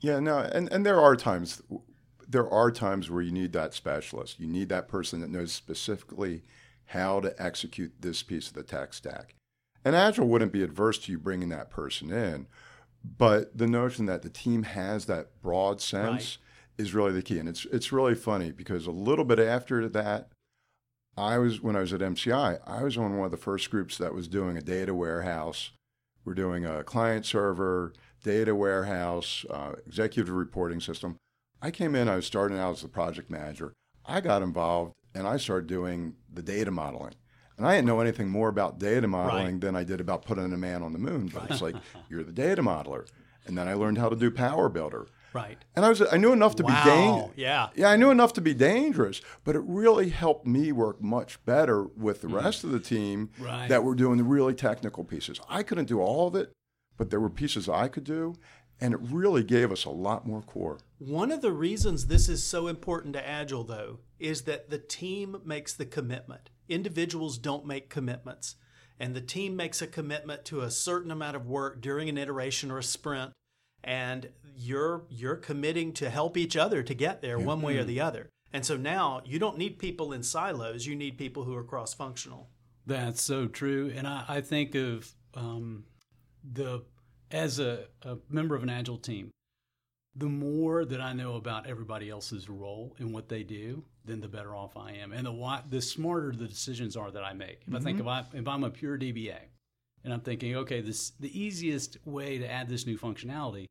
Yeah, 0.00 0.20
no, 0.20 0.38
and, 0.38 0.72
and 0.72 0.86
there 0.86 1.00
are 1.00 1.16
times 1.16 1.62
there 2.28 2.48
are 2.48 2.70
times 2.70 3.10
where 3.10 3.22
you 3.22 3.32
need 3.32 3.52
that 3.52 3.74
specialist. 3.74 4.40
You 4.40 4.46
need 4.46 4.68
that 4.70 4.88
person 4.88 5.20
that 5.20 5.30
knows 5.30 5.52
specifically 5.52 6.42
how 6.86 7.20
to 7.20 7.34
execute 7.42 7.92
this 8.00 8.22
piece 8.22 8.48
of 8.48 8.54
the 8.54 8.62
tech 8.62 8.94
stack. 8.94 9.34
And 9.84 9.96
Agile 9.96 10.28
wouldn't 10.28 10.52
be 10.52 10.62
adverse 10.62 10.98
to 11.00 11.12
you 11.12 11.18
bringing 11.18 11.48
that 11.48 11.70
person 11.70 12.10
in, 12.12 12.46
but 13.04 13.56
the 13.56 13.66
notion 13.66 14.06
that 14.06 14.22
the 14.22 14.30
team 14.30 14.62
has 14.62 15.06
that 15.06 15.40
broad 15.42 15.80
sense 15.80 16.38
is 16.78 16.94
really 16.94 17.12
the 17.12 17.22
key. 17.22 17.38
And 17.38 17.48
it's 17.48 17.66
it's 17.66 17.92
really 17.92 18.14
funny 18.14 18.52
because 18.52 18.86
a 18.86 18.92
little 18.92 19.24
bit 19.24 19.38
after 19.38 19.88
that, 19.88 20.28
I 21.16 21.38
was 21.38 21.60
when 21.60 21.76
I 21.76 21.80
was 21.80 21.92
at 21.92 22.00
MCI, 22.00 22.60
I 22.66 22.82
was 22.82 22.96
on 22.96 23.16
one 23.16 23.26
of 23.26 23.30
the 23.30 23.36
first 23.36 23.70
groups 23.70 23.98
that 23.98 24.14
was 24.14 24.28
doing 24.28 24.56
a 24.56 24.62
data 24.62 24.94
warehouse. 24.94 25.72
We're 26.24 26.34
doing 26.34 26.64
a 26.64 26.84
client 26.84 27.26
server, 27.26 27.92
data 28.22 28.54
warehouse, 28.54 29.44
uh, 29.50 29.72
executive 29.86 30.32
reporting 30.32 30.80
system. 30.80 31.16
I 31.60 31.70
came 31.70 31.94
in, 31.94 32.08
I 32.08 32.16
was 32.16 32.26
starting 32.26 32.58
out 32.58 32.76
as 32.76 32.82
the 32.82 32.88
project 32.88 33.30
manager. 33.30 33.72
I 34.04 34.20
got 34.20 34.42
involved 34.42 34.92
and 35.14 35.26
I 35.26 35.36
started 35.36 35.66
doing 35.66 36.14
the 36.32 36.42
data 36.42 36.70
modeling. 36.70 37.14
And 37.56 37.66
I 37.66 37.74
didn't 37.74 37.86
know 37.86 38.00
anything 38.00 38.28
more 38.28 38.48
about 38.48 38.78
data 38.78 39.06
modeling 39.06 39.52
right. 39.52 39.60
than 39.60 39.76
I 39.76 39.84
did 39.84 40.00
about 40.00 40.24
putting 40.24 40.52
a 40.52 40.56
man 40.56 40.82
on 40.82 40.92
the 40.92 40.98
moon. 40.98 41.30
But 41.32 41.50
it's 41.50 41.62
like, 41.62 41.76
you're 42.08 42.24
the 42.24 42.32
data 42.32 42.62
modeler. 42.62 43.06
And 43.46 43.56
then 43.58 43.68
I 43.68 43.74
learned 43.74 43.98
how 43.98 44.08
to 44.08 44.16
do 44.16 44.30
Power 44.30 44.68
Builder. 44.68 45.06
Right. 45.32 45.58
And 45.74 45.84
I 45.84 45.88
was 45.88 46.02
I 46.12 46.16
knew 46.16 46.32
enough 46.32 46.56
to 46.56 46.62
wow. 46.62 46.84
be 46.84 46.90
dangerous. 46.90 47.32
Yeah. 47.36 47.68
Yeah, 47.74 47.88
I 47.88 47.96
knew 47.96 48.10
enough 48.10 48.32
to 48.34 48.40
be 48.40 48.54
dangerous, 48.54 49.20
but 49.44 49.56
it 49.56 49.62
really 49.64 50.10
helped 50.10 50.46
me 50.46 50.72
work 50.72 51.02
much 51.02 51.42
better 51.44 51.84
with 51.84 52.20
the 52.20 52.28
mm. 52.28 52.42
rest 52.42 52.64
of 52.64 52.70
the 52.70 52.80
team 52.80 53.30
right. 53.38 53.68
that 53.68 53.84
were 53.84 53.94
doing 53.94 54.18
the 54.18 54.24
really 54.24 54.54
technical 54.54 55.04
pieces. 55.04 55.40
I 55.48 55.62
couldn't 55.62 55.86
do 55.86 56.00
all 56.00 56.28
of 56.28 56.34
it, 56.34 56.52
but 56.96 57.10
there 57.10 57.20
were 57.20 57.30
pieces 57.30 57.68
I 57.68 57.88
could 57.88 58.04
do, 58.04 58.34
and 58.80 58.92
it 58.92 59.00
really 59.00 59.42
gave 59.42 59.72
us 59.72 59.84
a 59.84 59.90
lot 59.90 60.26
more 60.26 60.42
core. 60.42 60.78
One 60.98 61.32
of 61.32 61.40
the 61.40 61.52
reasons 61.52 62.06
this 62.06 62.28
is 62.28 62.44
so 62.44 62.68
important 62.68 63.14
to 63.14 63.26
Agile 63.26 63.64
though 63.64 64.00
is 64.18 64.42
that 64.42 64.70
the 64.70 64.78
team 64.78 65.40
makes 65.44 65.72
the 65.72 65.86
commitment. 65.86 66.50
Individuals 66.72 67.38
don't 67.38 67.66
make 67.66 67.88
commitments. 67.88 68.56
And 68.98 69.14
the 69.14 69.20
team 69.20 69.56
makes 69.56 69.82
a 69.82 69.86
commitment 69.86 70.44
to 70.46 70.60
a 70.60 70.70
certain 70.70 71.10
amount 71.10 71.36
of 71.36 71.46
work 71.46 71.80
during 71.80 72.08
an 72.08 72.18
iteration 72.18 72.70
or 72.70 72.78
a 72.78 72.82
sprint 72.82 73.32
and 73.84 74.28
you're 74.56 75.04
you're 75.10 75.36
committing 75.36 75.92
to 75.92 76.10
help 76.10 76.36
each 76.36 76.56
other 76.56 76.82
to 76.82 76.94
get 76.94 77.20
there 77.20 77.38
one 77.38 77.62
way 77.62 77.76
or 77.76 77.80
mm-hmm. 77.80 77.88
the 77.88 78.00
other. 78.00 78.28
And 78.52 78.64
so 78.64 78.76
now 78.76 79.22
you 79.24 79.38
don't 79.38 79.58
need 79.58 79.78
people 79.78 80.12
in 80.12 80.22
silos; 80.22 80.86
you 80.86 80.94
need 80.94 81.18
people 81.18 81.44
who 81.44 81.56
are 81.56 81.64
cross 81.64 81.94
functional. 81.94 82.50
That's 82.86 83.22
so 83.22 83.46
true. 83.46 83.92
And 83.94 84.06
I, 84.06 84.24
I 84.28 84.40
think 84.40 84.74
of 84.74 85.10
um, 85.34 85.84
the 86.44 86.84
as 87.30 87.58
a, 87.58 87.86
a 88.02 88.18
member 88.28 88.54
of 88.54 88.62
an 88.62 88.68
agile 88.68 88.98
team, 88.98 89.30
the 90.14 90.26
more 90.26 90.84
that 90.84 91.00
I 91.00 91.12
know 91.12 91.36
about 91.36 91.66
everybody 91.66 92.10
else's 92.10 92.48
role 92.48 92.94
and 92.98 93.12
what 93.12 93.28
they 93.28 93.42
do, 93.42 93.84
then 94.04 94.20
the 94.20 94.28
better 94.28 94.54
off 94.54 94.76
I 94.76 94.92
am, 94.92 95.12
and 95.12 95.26
the 95.26 95.62
the 95.68 95.80
smarter 95.80 96.32
the 96.32 96.48
decisions 96.48 96.96
are 96.96 97.10
that 97.10 97.22
I 97.22 97.32
make. 97.32 97.62
If 97.62 97.66
mm-hmm. 97.66 97.76
I 97.76 97.80
think 97.80 98.00
if 98.00 98.06
I 98.06 98.24
if 98.32 98.48
I'm 98.48 98.64
a 98.64 98.70
pure 98.70 98.98
DBA, 98.98 99.38
and 100.04 100.12
I'm 100.12 100.20
thinking, 100.20 100.56
okay, 100.56 100.80
this 100.80 101.10
the 101.20 101.38
easiest 101.38 101.98
way 102.04 102.38
to 102.38 102.50
add 102.50 102.68
this 102.68 102.86
new 102.86 102.98
functionality, 102.98 103.66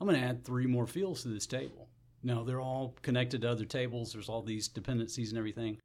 I'm 0.00 0.06
going 0.06 0.20
to 0.20 0.26
add 0.26 0.44
three 0.44 0.66
more 0.66 0.86
fields 0.86 1.22
to 1.22 1.28
this 1.28 1.46
table. 1.46 1.88
Now 2.22 2.42
they're 2.42 2.60
all 2.60 2.96
connected 3.02 3.42
to 3.42 3.50
other 3.50 3.64
tables. 3.64 4.12
There's 4.12 4.28
all 4.28 4.42
these 4.42 4.68
dependencies 4.68 5.30
and 5.30 5.38
everything. 5.38 5.78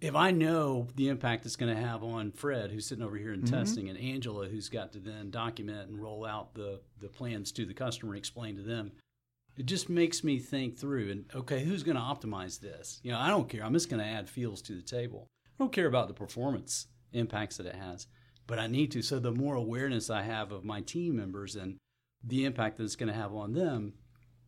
If 0.00 0.16
I 0.16 0.30
know 0.30 0.88
the 0.96 1.08
impact 1.08 1.44
it's 1.44 1.56
going 1.56 1.74
to 1.74 1.80
have 1.80 2.02
on 2.02 2.32
Fred, 2.32 2.70
who's 2.70 2.86
sitting 2.86 3.04
over 3.04 3.16
here 3.16 3.34
in 3.34 3.42
mm-hmm. 3.42 3.54
testing, 3.54 3.90
and 3.90 3.98
Angela, 3.98 4.46
who's 4.48 4.70
got 4.70 4.92
to 4.92 4.98
then 4.98 5.30
document 5.30 5.90
and 5.90 6.02
roll 6.02 6.24
out 6.24 6.54
the 6.54 6.80
the 7.00 7.08
plans 7.08 7.52
to 7.52 7.66
the 7.66 7.74
customer 7.74 8.12
and 8.12 8.18
explain 8.18 8.56
to 8.56 8.62
them, 8.62 8.92
it 9.56 9.66
just 9.66 9.88
makes 9.88 10.24
me 10.24 10.38
think 10.38 10.78
through 10.78 11.10
and 11.10 11.24
okay, 11.34 11.64
who's 11.64 11.82
going 11.82 11.96
to 11.96 12.02
optimize 12.02 12.60
this? 12.60 13.00
You 13.02 13.12
know, 13.12 13.18
I 13.18 13.28
don't 13.28 13.48
care. 13.48 13.64
I'm 13.64 13.72
just 13.72 13.90
going 13.90 14.02
to 14.02 14.08
add 14.08 14.28
fields 14.28 14.62
to 14.62 14.74
the 14.74 14.82
table. 14.82 15.26
I 15.46 15.62
don't 15.62 15.72
care 15.72 15.86
about 15.86 16.08
the 16.08 16.14
performance 16.14 16.86
impacts 17.12 17.56
that 17.56 17.66
it 17.66 17.74
has 17.74 18.06
but 18.50 18.58
I 18.58 18.66
need 18.66 18.90
to. 18.90 19.00
So 19.00 19.20
the 19.20 19.30
more 19.30 19.54
awareness 19.54 20.10
I 20.10 20.22
have 20.22 20.50
of 20.50 20.64
my 20.64 20.80
team 20.80 21.16
members 21.16 21.54
and 21.54 21.78
the 22.22 22.44
impact 22.44 22.76
that 22.76 22.84
it's 22.84 22.96
going 22.96 23.10
to 23.10 23.14
have 23.14 23.32
on 23.32 23.52
them, 23.52 23.94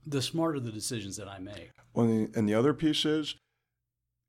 the 0.04 0.20
smarter 0.20 0.58
the 0.58 0.72
decisions 0.72 1.16
that 1.18 1.28
I 1.28 1.38
make. 1.38 1.70
Well, 1.94 2.28
and 2.34 2.48
the 2.48 2.54
other 2.54 2.74
piece 2.74 3.04
is, 3.04 3.36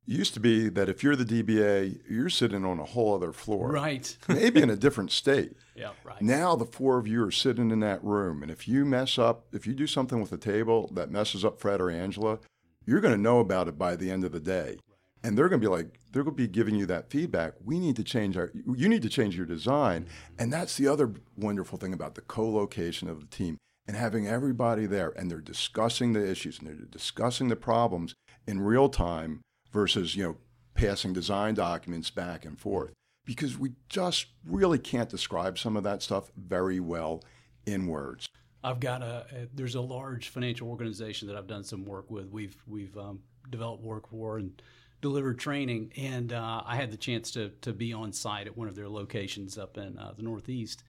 used 0.06 0.34
to 0.34 0.40
be 0.40 0.70
that 0.70 0.90
if 0.90 1.04
you're 1.04 1.16
the 1.16 1.26
DBA, 1.26 2.02
you're 2.10 2.30
sitting 2.30 2.66
on 2.66 2.80
a 2.80 2.86
whole 2.86 3.16
other 3.16 3.32
floor. 3.32 3.72
Right. 3.72 4.16
maybe 4.28 4.62
in 4.62 4.70
a 4.70 4.76
different 4.76 5.12
state. 5.12 5.54
Yeah, 5.76 5.90
right. 6.04 6.22
Now 6.22 6.56
the 6.56 6.68
four 6.68 7.00
of 7.00 7.08
you 7.08 7.26
are 7.26 7.32
sitting 7.32 7.72
in 7.72 7.80
that 7.80 8.04
room. 8.04 8.44
And 8.44 8.52
if 8.52 8.68
you 8.68 8.86
mess 8.86 9.18
up, 9.18 9.48
if 9.54 9.66
you 9.66 9.74
do 9.74 9.88
something 9.88 10.22
with 10.22 10.30
the 10.30 10.38
table 10.38 10.88
that 10.94 11.10
messes 11.10 11.44
up 11.44 11.60
Fred 11.60 11.82
or 11.82 11.90
Angela, 11.90 12.38
you're 12.86 13.02
going 13.02 13.16
to 13.16 13.20
know 13.20 13.40
about 13.40 13.68
it 13.68 13.76
by 13.76 13.96
the 13.96 14.12
end 14.12 14.24
of 14.24 14.32
the 14.32 14.40
day 14.40 14.78
and 15.24 15.38
they're 15.38 15.50
going 15.50 15.62
to 15.62 15.68
be 15.68 15.72
like 15.72 16.00
they're 16.12 16.24
going 16.24 16.36
to 16.36 16.44
be 16.44 16.48
giving 16.48 16.76
you 16.76 16.86
that 16.86 17.10
feedback 17.10 17.54
we 17.64 17.80
need 17.80 17.96
to 17.96 18.04
change 18.04 18.38
our 18.38 18.52
you 18.76 18.90
need 18.90 19.02
to 19.02 19.10
change 19.10 19.36
your 19.36 19.46
design 19.46 20.04
mm-hmm. 20.04 20.36
and 20.40 20.54
that's 20.54 20.78
the 20.78 20.88
other 20.88 21.14
wonderful 21.38 21.78
thing 21.78 21.94
about 21.94 22.16
the 22.16 22.22
co-location 22.22 23.08
of 23.08 23.20
the 23.20 23.28
team 23.28 23.58
and 23.88 23.98
having 23.98 24.28
everybody 24.28 24.86
there 24.86 25.14
and 25.18 25.30
they're 25.32 25.42
discussing 25.42 26.14
the 26.14 26.30
issues 26.30 26.60
and 26.60 26.68
they're 26.68 26.86
discussing 26.86 27.48
the 27.48 27.56
problems 27.56 28.14
in 28.48 28.62
real 28.62 28.90
time 28.90 29.42
versus 29.74 30.16
you 30.16 30.24
know 30.24 30.38
passing 30.76 31.12
design 31.14 31.54
documents 31.54 32.10
back 32.10 32.46
and 32.46 32.60
forth 32.60 32.94
because 33.26 33.58
we 33.58 33.72
just 33.90 34.28
really 34.46 34.80
can't 34.80 35.10
describe 35.10 35.58
some 35.58 35.76
of 35.76 35.84
that 35.84 36.02
stuff 36.02 36.32
very 36.38 36.80
well 36.80 37.24
in 37.66 37.88
words 37.88 38.30
I've 38.64 38.80
got 38.80 39.02
a, 39.02 39.26
a, 39.32 39.48
there's 39.54 39.76
a 39.76 39.82
large 39.82 40.30
financial 40.30 40.70
organization 40.70 41.28
that 41.28 41.36
I've 41.36 41.48
done 41.48 41.64
some 41.64 41.86
work 41.86 42.10
with. 42.10 42.30
We've 42.30 42.56
we've 42.66 42.98
um, 42.98 43.20
developed 43.50 43.84
work 43.84 44.08
for 44.08 44.38
and 44.38 44.62
delivered 45.02 45.38
training, 45.38 45.92
and 45.98 46.32
uh, 46.32 46.64
I 46.66 46.78
had 46.78 46.90
the 46.90 46.98
chance 46.98 47.32
to 47.32 47.50
to 47.62 47.74
be 47.74 47.92
on 47.92 48.14
site 48.14 48.48
at 48.48 48.58
one 48.58 48.70
of 48.70 48.76
their 48.76 48.90
locations 48.90 49.58
up 49.58 49.78
in 49.78 49.98
uh, 49.98 50.14
the 50.16 50.24
Northeast. 50.24 50.84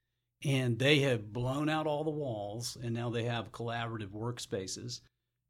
And 0.44 0.78
they 0.78 0.98
have 1.00 1.32
blown 1.32 1.68
out 1.68 1.86
all 1.86 2.04
the 2.04 2.10
walls, 2.10 2.76
and 2.82 2.94
now 2.94 3.08
they 3.08 3.24
have 3.24 3.50
collaborative 3.50 4.10
workspaces. 4.10 5.00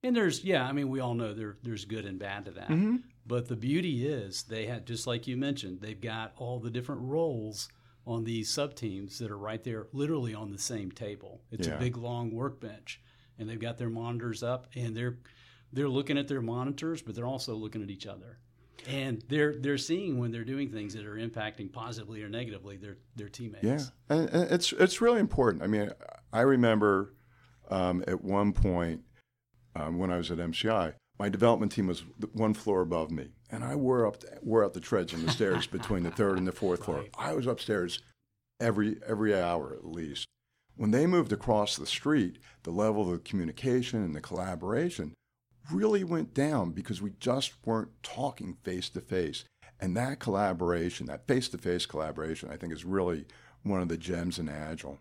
And 0.05 0.15
there's, 0.15 0.45
yeah, 0.45 0.65
I 0.65 0.73
mean, 0.73 0.89
we 0.91 1.01
all 1.01 1.15
know 1.15 1.35
there, 1.35 1.57
there's 1.63 1.85
good 1.85 2.05
and 2.05 2.19
bad 2.19 2.45
to 2.45 2.51
that. 2.53 2.69
Mm-hmm. 2.69 2.97
But 3.27 3.49
the 3.49 3.57
beauty 3.57 4.07
is 4.07 4.43
they 4.45 4.67
had, 4.67 4.87
just 4.87 5.07
like 5.07 5.27
you 5.27 5.37
mentioned, 5.37 5.81
they've 5.81 6.01
got 6.01 6.33
all 6.37 6.61
the 6.61 6.71
different 6.71 7.01
roles 7.03 7.69
on 8.07 8.25
these 8.25 8.51
sub 8.51 8.75
teams 8.75 9.19
that 9.19 9.31
are 9.31 9.39
right 9.39 9.65
there, 9.65 9.87
literally 9.93 10.35
on 10.35 10.53
the 10.53 10.59
same 10.59 10.91
table. 10.93 11.41
It's 11.51 11.67
yeah. 11.67 11.75
a 11.75 11.79
big 11.79 11.97
long 11.97 12.33
workbench, 12.33 13.01
and 13.39 13.49
they've 13.49 13.59
got 13.59 13.79
their 13.79 13.89
monitors 13.89 14.43
up, 14.43 14.67
and 14.75 14.95
they're 14.95 15.17
they're 15.73 15.89
looking 15.89 16.19
at 16.19 16.29
their 16.29 16.43
monitors, 16.43 17.03
but 17.03 17.17
they're 17.17 17.27
also 17.27 17.55
looking 17.55 17.83
at 17.83 17.91
each 17.91 18.07
other 18.07 18.39
and 18.87 19.23
they're 19.29 19.55
they're 19.59 19.79
seeing 19.79 20.19
when 20.19 20.31
they're 20.31 20.45
doing 20.45 20.71
things 20.71 20.95
that 20.95 21.07
are 21.07 21.17
impacting 21.17 21.73
positively 21.73 22.23
or 22.23 22.29
negatively 22.29 22.77
their 22.77 22.97
their 23.17 23.29
teammates. 23.29 23.65
Yeah, 23.65 23.81
and, 24.09 24.29
and 24.31 24.51
it's 24.51 24.73
it's 24.73 25.01
really 25.01 25.21
important. 25.21 25.63
I 25.63 25.67
mean, 25.67 25.91
I 26.33 26.43
remember 26.43 27.15
um, 27.71 28.05
at 28.07 28.23
one 28.23 28.53
point 28.53 29.03
um, 29.75 29.99
when 29.99 30.11
I 30.11 30.17
was 30.17 30.31
at 30.31 30.39
MCI, 30.39 30.95
my 31.19 31.29
development 31.29 31.73
team 31.73 31.87
was 31.87 32.05
one 32.33 32.55
floor 32.55 32.81
above 32.81 33.11
me, 33.11 33.31
and 33.51 33.63
I 33.65 33.77
wore 33.77 34.07
up 34.07 34.23
wore 34.43 34.65
out 34.65 34.75
the 34.75 34.81
treads 34.81 35.15
on 35.15 35.25
the 35.25 35.33
stairs 35.33 35.67
between 35.79 36.03
the 36.03 36.11
third 36.11 36.39
and 36.39 36.47
the 36.47 36.53
fourth 36.53 36.81
right. 36.81 36.87
floor. 36.87 37.05
I 37.19 37.35
was 37.35 37.47
upstairs 37.47 38.01
every 38.61 38.99
every 39.07 39.35
hour 39.39 39.73
at 39.73 39.87
least. 39.87 40.27
When 40.77 40.91
they 40.91 41.07
moved 41.07 41.33
across 41.33 41.77
the 41.77 41.87
street, 41.87 42.39
the 42.65 42.73
level 42.73 43.13
of 43.13 43.23
communication 43.23 44.03
and 44.03 44.15
the 44.15 44.21
collaboration 44.21 45.15
really 45.71 46.03
went 46.03 46.35
down 46.35 46.73
because 46.73 47.01
we 47.01 47.13
just 47.21 47.53
weren't 47.65 48.03
talking 48.03 48.57
face 48.65 48.89
to 48.91 49.01
face. 49.01 49.45
And 49.81 49.97
that 49.97 50.19
collaboration, 50.19 51.07
that 51.07 51.27
face 51.27 51.49
to 51.51 51.59
face 51.59 51.87
collaboration, 51.87 52.51
I 52.51 52.57
think 52.57 52.73
is 52.73 52.85
really 52.85 53.27
one 53.63 53.81
of 53.81 53.89
the 53.89 53.97
gems 53.97 54.39
in 54.39 54.49
Agile. 54.49 54.99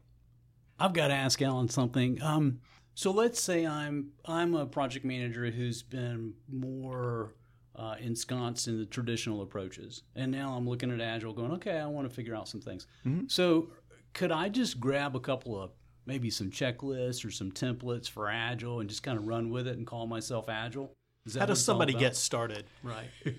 I've 0.80 0.94
got 0.94 1.08
to 1.08 1.14
ask 1.14 1.42
Alan 1.42 1.70
something. 1.70 2.22
Um, 2.22 2.60
so 2.96 3.12
let's 3.12 3.42
say 3.42 3.66
I'm 3.66 4.12
I'm 4.26 4.54
a 4.54 4.66
project 4.66 5.06
manager 5.06 5.50
who's 5.50 5.82
been 5.82 6.34
more 6.52 7.34
uh, 7.76 7.96
ensconced 8.00 8.68
in 8.68 8.78
the 8.78 8.86
traditional 8.86 9.42
approaches, 9.42 10.04
and 10.16 10.32
now 10.32 10.54
I'm 10.54 10.68
looking 10.68 10.92
at 10.92 11.02
Agile, 11.02 11.34
going, 11.34 11.52
okay, 11.54 11.80
I 11.80 11.88
want 11.88 12.08
to 12.08 12.14
figure 12.14 12.36
out 12.36 12.48
some 12.48 12.62
things. 12.62 12.88
Mm-hmm. 13.06 13.26
So 13.28 13.70
could 14.14 14.32
I 14.32 14.50
just 14.50 14.80
grab 14.80 15.16
a 15.16 15.20
couple 15.20 15.60
of 15.60 15.72
maybe 16.06 16.30
some 16.30 16.52
checklists 16.52 17.26
or 17.26 17.32
some 17.32 17.52
templates 17.52 18.10
for 18.10 18.30
Agile 18.30 18.80
and 18.80 18.90
just 18.90 19.04
kind 19.04 19.18
of 19.18 19.28
run 19.28 19.50
with 19.50 19.68
it 19.68 19.78
and 19.78 19.88
call 19.88 20.06
myself 20.06 20.50
Agile? 20.50 20.94
How 21.38 21.46
does 21.46 21.64
somebody 21.64 21.94
get 21.94 22.16
started? 22.16 22.66
Right. 22.84 23.08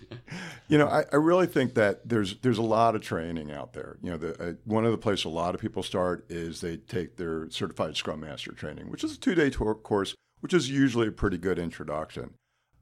you 0.68 0.78
know, 0.78 0.86
I, 0.86 1.04
I, 1.12 1.16
really 1.16 1.46
think 1.46 1.74
that 1.74 2.08
there's 2.08 2.36
there's 2.38 2.58
a 2.58 2.62
lot 2.62 2.94
of 2.94 3.02
training 3.02 3.52
out 3.52 3.72
there. 3.72 3.98
You 4.02 4.10
know, 4.12 4.16
the, 4.16 4.48
uh, 4.48 4.52
one 4.64 4.84
of 4.84 4.92
the 4.92 4.98
places 4.98 5.24
a 5.24 5.30
lot 5.30 5.54
of 5.54 5.60
people 5.60 5.82
start 5.82 6.24
is 6.28 6.60
they 6.60 6.76
take 6.76 7.16
their 7.16 7.50
certified 7.50 7.96
Scrum 7.96 8.20
Master 8.20 8.52
training, 8.52 8.90
which 8.90 9.04
is 9.04 9.14
a 9.14 9.18
two 9.18 9.34
day 9.34 9.50
course, 9.50 10.14
which 10.40 10.54
is 10.54 10.70
usually 10.70 11.08
a 11.08 11.12
pretty 11.12 11.38
good 11.38 11.58
introduction. 11.58 12.34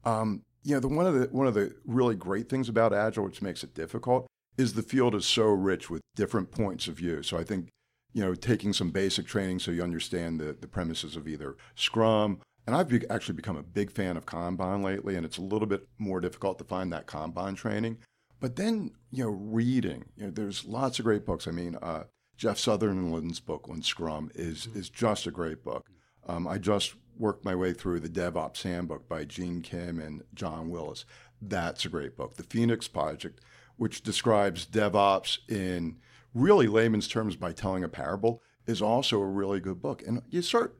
Um, 0.03 0.43
you 0.63 0.73
know, 0.73 0.79
the 0.79 0.87
one 0.87 1.05
of 1.05 1.13
the 1.13 1.27
one 1.31 1.47
of 1.47 1.53
the 1.53 1.75
really 1.85 2.15
great 2.15 2.49
things 2.49 2.69
about 2.69 2.93
Agile, 2.93 3.25
which 3.25 3.41
makes 3.41 3.63
it 3.63 3.73
difficult, 3.73 4.27
is 4.57 4.73
the 4.73 4.83
field 4.83 5.15
is 5.15 5.25
so 5.25 5.45
rich 5.45 5.89
with 5.89 6.01
different 6.15 6.51
points 6.51 6.87
of 6.87 6.95
view. 6.95 7.23
So 7.23 7.37
I 7.37 7.43
think 7.43 7.69
you 8.15 8.23
know, 8.23 8.33
taking 8.33 8.71
some 8.71 8.91
basic 8.91 9.27
training 9.27 9.59
so 9.59 9.71
you 9.71 9.83
understand 9.83 10.39
the, 10.39 10.55
the 10.59 10.67
premises 10.67 11.17
of 11.17 11.27
either 11.27 11.57
Scrum. 11.75 12.39
And 12.67 12.75
I've 12.75 12.87
be, 12.87 13.07
actually 13.09 13.35
become 13.35 13.57
a 13.57 13.63
big 13.63 13.91
fan 13.91 14.17
of 14.17 14.25
Kanban 14.25 14.83
lately, 14.83 15.15
and 15.15 15.25
it's 15.25 15.37
a 15.37 15.41
little 15.41 15.67
bit 15.67 15.87
more 15.97 16.19
difficult 16.19 16.57
to 16.57 16.63
find 16.63 16.91
that 16.91 17.05
Kanban 17.05 17.55
training. 17.55 17.97
But 18.39 18.55
then, 18.55 18.91
you 19.11 19.23
know, 19.23 19.29
reading, 19.29 20.05
you 20.17 20.25
know, 20.25 20.31
there's 20.31 20.65
lots 20.65 20.99
of 20.99 21.05
great 21.05 21.25
books. 21.25 21.47
I 21.47 21.51
mean, 21.51 21.77
uh, 21.81 22.03
Jeff 22.37 22.57
Sutherland's 22.57 23.39
book 23.39 23.67
on 23.69 23.81
Scrum 23.81 24.31
is, 24.35 24.67
mm-hmm. 24.67 24.79
is 24.79 24.89
just 24.89 25.27
a 25.27 25.31
great 25.31 25.63
book. 25.63 25.89
Um, 26.27 26.47
I 26.47 26.57
just 26.57 26.95
worked 27.17 27.45
my 27.45 27.55
way 27.55 27.71
through 27.73 28.01
the 28.01 28.09
DevOps 28.09 28.63
Handbook 28.63 29.07
by 29.07 29.25
Gene 29.25 29.61
Kim 29.61 29.99
and 29.99 30.23
John 30.33 30.69
Willis. 30.69 31.05
That's 31.41 31.85
a 31.85 31.89
great 31.89 32.17
book. 32.17 32.35
The 32.35 32.43
Phoenix 32.43 32.87
Project, 32.87 33.39
which 33.77 34.01
describes 34.01 34.65
DevOps 34.65 35.37
in 35.49 35.97
really 36.33 36.67
layman's 36.67 37.07
terms 37.07 37.35
by 37.35 37.53
telling 37.53 37.83
a 37.83 37.89
parable, 37.89 38.41
is 38.65 38.81
also 38.81 39.21
a 39.21 39.25
really 39.25 39.59
good 39.59 39.81
book. 39.81 40.03
And 40.05 40.23
you 40.29 40.41
start, 40.41 40.77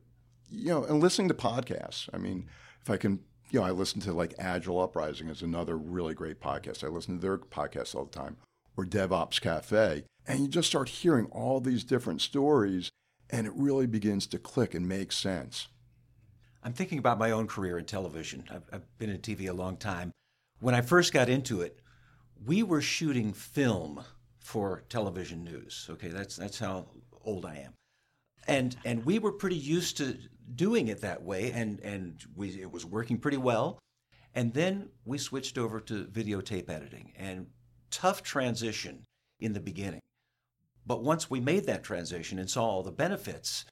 you 0.49 0.69
know, 0.69 0.83
and 0.83 1.01
listening 1.01 1.27
to 1.29 1.33
podcasts. 1.33 2.09
I 2.13 2.17
mean, 2.17 2.47
if 2.81 2.89
I 2.89 2.97
can, 2.97 3.19
you 3.51 3.59
know, 3.59 3.65
I 3.65 3.71
listen 3.71 4.01
to 4.01 4.13
like 4.13 4.33
Agile 4.37 4.81
Uprising 4.81 5.29
is 5.29 5.41
another 5.41 5.77
really 5.77 6.13
great 6.13 6.39
podcast. 6.39 6.83
I 6.83 6.87
listen 6.87 7.15
to 7.15 7.21
their 7.21 7.37
podcasts 7.37 7.95
all 7.95 8.05
the 8.05 8.11
time, 8.11 8.37
or 8.77 8.85
DevOps 8.85 9.41
Cafe, 9.41 10.03
and 10.27 10.39
you 10.39 10.47
just 10.47 10.69
start 10.69 10.89
hearing 10.89 11.27
all 11.31 11.59
these 11.59 11.83
different 11.83 12.21
stories, 12.21 12.89
and 13.29 13.47
it 13.47 13.53
really 13.55 13.87
begins 13.87 14.27
to 14.27 14.39
click 14.39 14.73
and 14.73 14.87
make 14.87 15.11
sense. 15.11 15.67
I'm 16.63 16.73
thinking 16.73 16.97
about 16.97 17.19
my 17.19 17.29
own 17.29 17.45
career 17.45 17.77
in 17.77 17.85
television. 17.85 18.43
I've, 18.51 18.63
I've 18.73 18.97
been 18.97 19.11
in 19.11 19.19
TV 19.19 19.47
a 19.47 19.53
long 19.53 19.77
time. 19.77 20.11
When 20.59 20.73
I 20.73 20.81
first 20.81 21.13
got 21.13 21.29
into 21.29 21.61
it, 21.61 21.79
we 22.43 22.63
were 22.63 22.81
shooting 22.81 23.33
film 23.33 24.03
for 24.39 24.83
television 24.89 25.43
news. 25.43 25.87
Okay, 25.91 26.07
that's 26.07 26.35
that's 26.35 26.59
how 26.59 26.87
old 27.23 27.45
I 27.45 27.57
am, 27.57 27.73
and 28.47 28.75
and 28.85 29.05
we 29.05 29.19
were 29.19 29.31
pretty 29.31 29.55
used 29.55 29.97
to 29.97 30.17
doing 30.53 30.87
it 30.87 31.01
that 31.01 31.23
way, 31.23 31.51
and 31.51 31.79
and 31.81 32.23
we 32.35 32.49
it 32.61 32.71
was 32.71 32.85
working 32.85 33.17
pretty 33.17 33.37
well. 33.37 33.79
And 34.33 34.53
then 34.53 34.89
we 35.05 35.17
switched 35.17 35.57
over 35.57 35.79
to 35.81 36.05
videotape 36.05 36.69
editing, 36.69 37.13
and 37.17 37.47
tough 37.89 38.21
transition 38.21 39.05
in 39.39 39.53
the 39.53 39.61
beginning. 39.61 40.01
But 40.85 41.03
once 41.03 41.29
we 41.29 41.39
made 41.39 41.65
that 41.65 41.83
transition 41.83 42.37
and 42.37 42.49
saw 42.49 42.65
all 42.65 42.83
the 42.83 42.91
benefits, 42.91 43.65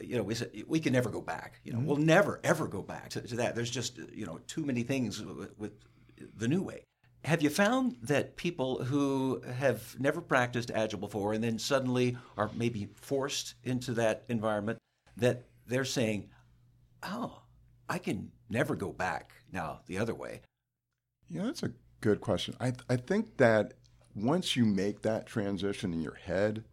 you 0.00 0.16
know, 0.16 0.22
we 0.22 0.34
said 0.34 0.50
we 0.66 0.80
can 0.80 0.92
never 0.92 1.10
go 1.10 1.20
back. 1.20 1.60
You 1.64 1.72
know, 1.72 1.78
mm-hmm. 1.78 1.86
we'll 1.86 1.96
never 1.96 2.40
ever 2.44 2.66
go 2.66 2.82
back 2.82 3.10
to, 3.10 3.20
to, 3.20 3.36
that. 3.36 3.54
There's 3.54 3.70
just 3.70 3.98
you 4.12 4.26
know 4.26 4.40
too 4.46 4.64
many 4.64 4.82
things 4.82 5.24
with, 5.24 5.56
with 5.58 5.72
the 6.36 6.48
new 6.48 6.62
way. 6.62 6.84
Have 7.24 7.42
you 7.42 7.50
found 7.50 7.96
that 8.02 8.36
people 8.36 8.84
who 8.84 9.42
have 9.42 9.98
never 9.98 10.20
practiced 10.20 10.70
Agile 10.70 11.00
before 11.00 11.32
and 11.32 11.42
then 11.42 11.58
suddenly 11.58 12.16
are 12.36 12.50
maybe 12.54 12.88
forced 12.94 13.54
into 13.64 13.92
that 13.94 14.24
environment 14.28 14.78
that 15.16 15.44
they're 15.66 15.84
saying, 15.84 16.30
"Oh, 17.02 17.42
I 17.88 17.98
can 17.98 18.30
never 18.48 18.76
go 18.76 18.92
back 18.92 19.32
now 19.52 19.80
the 19.86 19.98
other 19.98 20.14
way"? 20.14 20.42
Yeah, 21.28 21.42
that's 21.44 21.62
a 21.62 21.72
good 22.00 22.20
question. 22.20 22.54
I 22.60 22.72
I 22.88 22.96
think 22.96 23.36
that 23.38 23.74
once 24.14 24.56
you 24.56 24.64
make 24.64 25.02
that 25.02 25.26
transition 25.26 25.92
in 25.92 26.00
your 26.00 26.14
head, 26.14 26.64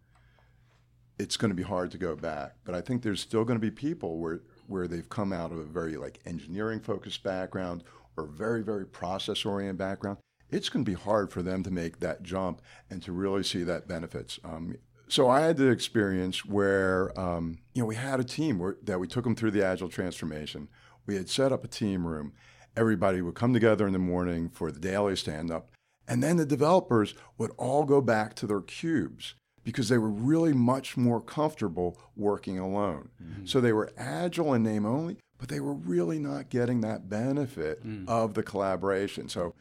it's 1.17 1.37
going 1.37 1.49
to 1.49 1.55
be 1.55 1.63
hard 1.63 1.91
to 1.91 1.97
go 1.97 2.15
back. 2.15 2.55
But 2.63 2.75
I 2.75 2.81
think 2.81 3.01
there's 3.01 3.21
still 3.21 3.45
going 3.45 3.59
to 3.59 3.65
be 3.65 3.71
people 3.71 4.19
where 4.19 4.41
where 4.67 4.87
they've 4.87 5.09
come 5.09 5.33
out 5.33 5.51
of 5.51 5.57
a 5.57 5.63
very 5.63 5.97
like 5.97 6.19
engineering 6.25 6.79
focused 6.79 7.23
background 7.23 7.83
or 8.17 8.25
very 8.25 8.63
very 8.63 8.85
process 8.85 9.45
oriented 9.45 9.77
background. 9.77 10.17
It's 10.51 10.69
going 10.69 10.85
to 10.85 10.89
be 10.89 10.97
hard 10.97 11.31
for 11.31 11.41
them 11.41 11.63
to 11.63 11.71
make 11.71 11.99
that 11.99 12.23
jump 12.23 12.61
and 12.89 13.01
to 13.03 13.11
really 13.11 13.43
see 13.43 13.63
that 13.63 13.87
benefits. 13.87 14.39
Um, 14.43 14.75
so 15.07 15.29
I 15.29 15.41
had 15.41 15.57
the 15.57 15.69
experience 15.69 16.45
where 16.45 17.17
um, 17.19 17.59
you 17.73 17.81
know 17.81 17.87
we 17.87 17.95
had 17.95 18.19
a 18.19 18.23
team 18.23 18.59
where, 18.59 18.77
that 18.83 18.99
we 18.99 19.07
took 19.07 19.23
them 19.23 19.35
through 19.35 19.51
the 19.51 19.65
agile 19.65 19.89
transformation. 19.89 20.67
We 21.05 21.15
had 21.15 21.29
set 21.29 21.51
up 21.51 21.63
a 21.63 21.67
team 21.67 22.05
room. 22.05 22.33
Everybody 22.75 23.21
would 23.21 23.35
come 23.35 23.53
together 23.53 23.87
in 23.87 23.93
the 23.93 23.99
morning 23.99 24.49
for 24.49 24.71
the 24.71 24.79
daily 24.79 25.15
stand 25.15 25.51
up, 25.51 25.69
and 26.07 26.23
then 26.23 26.37
the 26.37 26.45
developers 26.45 27.13
would 27.37 27.51
all 27.57 27.85
go 27.85 28.01
back 28.01 28.35
to 28.35 28.47
their 28.47 28.61
cubes 28.61 29.35
because 29.63 29.89
they 29.89 29.97
were 29.97 30.09
really 30.09 30.53
much 30.53 30.95
more 30.95 31.19
comfortable 31.19 31.99
working 32.15 32.59
alone. 32.59 33.09
Mm-hmm. 33.21 33.45
So 33.45 33.59
they 33.59 33.73
were 33.73 33.91
agile 33.97 34.53
in 34.53 34.63
name 34.63 34.85
only, 34.85 35.17
but 35.39 35.49
they 35.49 35.59
were 35.59 35.73
really 35.73 36.19
not 36.19 36.49
getting 36.49 36.81
that 36.81 37.09
benefit 37.09 37.85
mm. 37.85 38.07
of 38.07 38.35
the 38.35 38.43
collaboration. 38.43 39.27
So 39.27 39.55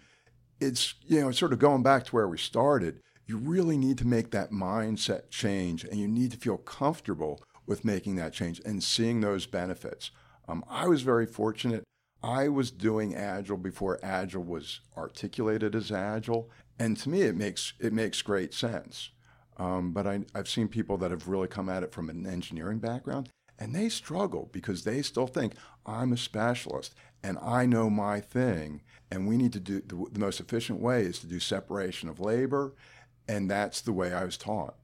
it's, 0.61 0.95
you 1.07 1.21
know, 1.21 1.31
sort 1.31 1.53
of 1.53 1.59
going 1.59 1.83
back 1.83 2.05
to 2.05 2.13
where 2.13 2.29
we 2.29 2.39
started. 2.39 3.01
You 3.27 3.39
really 3.39 3.77
need 3.79 3.99
to 3.99 4.07
make 4.07 4.31
that 4.33 4.51
mindset 4.51 5.31
change 5.31 5.85
and 5.85 5.99
you 5.99 6.09
need 6.09 6.31
to 6.33 6.37
feel 6.37 6.59
comfortable 6.59 7.43
with 7.67 7.85
making 7.85 8.17
that 8.17 8.33
change 8.33 8.61
and 8.65 8.83
seeing 8.83 9.21
those 9.21 9.47
benefits. 9.47 10.11
Um, 10.49 10.65
I 10.69 10.87
was 10.87 11.03
very 11.03 11.27
fortunate. 11.27 11.85
I 12.23 12.49
was 12.49 12.71
doing 12.71 13.15
Agile 13.15 13.57
before 13.57 13.99
Agile 14.03 14.43
was 14.43 14.81
articulated 14.97 15.75
as 15.75 15.93
Agile, 15.93 16.51
and 16.79 16.97
to 16.99 17.11
me, 17.11 17.23
it 17.23 17.37
makes 17.37 17.75
it 17.79 17.93
makes 17.93 18.23
great 18.23 18.55
sense. 18.55 19.11
Um, 19.59 19.93
but 19.93 20.07
I, 20.07 20.25
I've 20.35 20.49
seen 20.49 20.69
people 20.69 20.97
that 20.99 21.11
have 21.11 21.29
really 21.29 21.49
come 21.49 21.69
at 21.69 21.83
it 21.83 21.93
from 21.93 22.09
an 22.09 22.27
engineering 22.27 22.79
background, 22.79 23.29
and 23.59 23.75
they 23.75 23.89
struggle 23.89 24.49
because 24.53 24.85
they 24.85 25.03
still 25.03 25.27
think 25.27 25.55
I'm 25.87 26.13
a 26.13 26.17
specialist 26.17 26.95
and 27.25 27.39
I 27.41 27.65
know 27.65 27.89
my 27.89 28.21
thing, 28.21 28.83
and 29.11 29.27
we 29.27 29.39
need 29.39 29.55
to 29.55 29.61
do 29.61 29.81
the, 29.81 30.07
the 30.13 30.21
most 30.21 30.41
efficient 30.41 30.81
way 30.81 31.03
is 31.03 31.19
to 31.21 31.27
do 31.27 31.41
separation 31.41 32.11
of 32.11 32.21
labor, 32.21 32.75
and 33.27 33.51
that's 33.51 33.81
the 33.81 33.93
way 33.93 34.13
I 34.13 34.25
was 34.25 34.37
taught. 34.37 34.75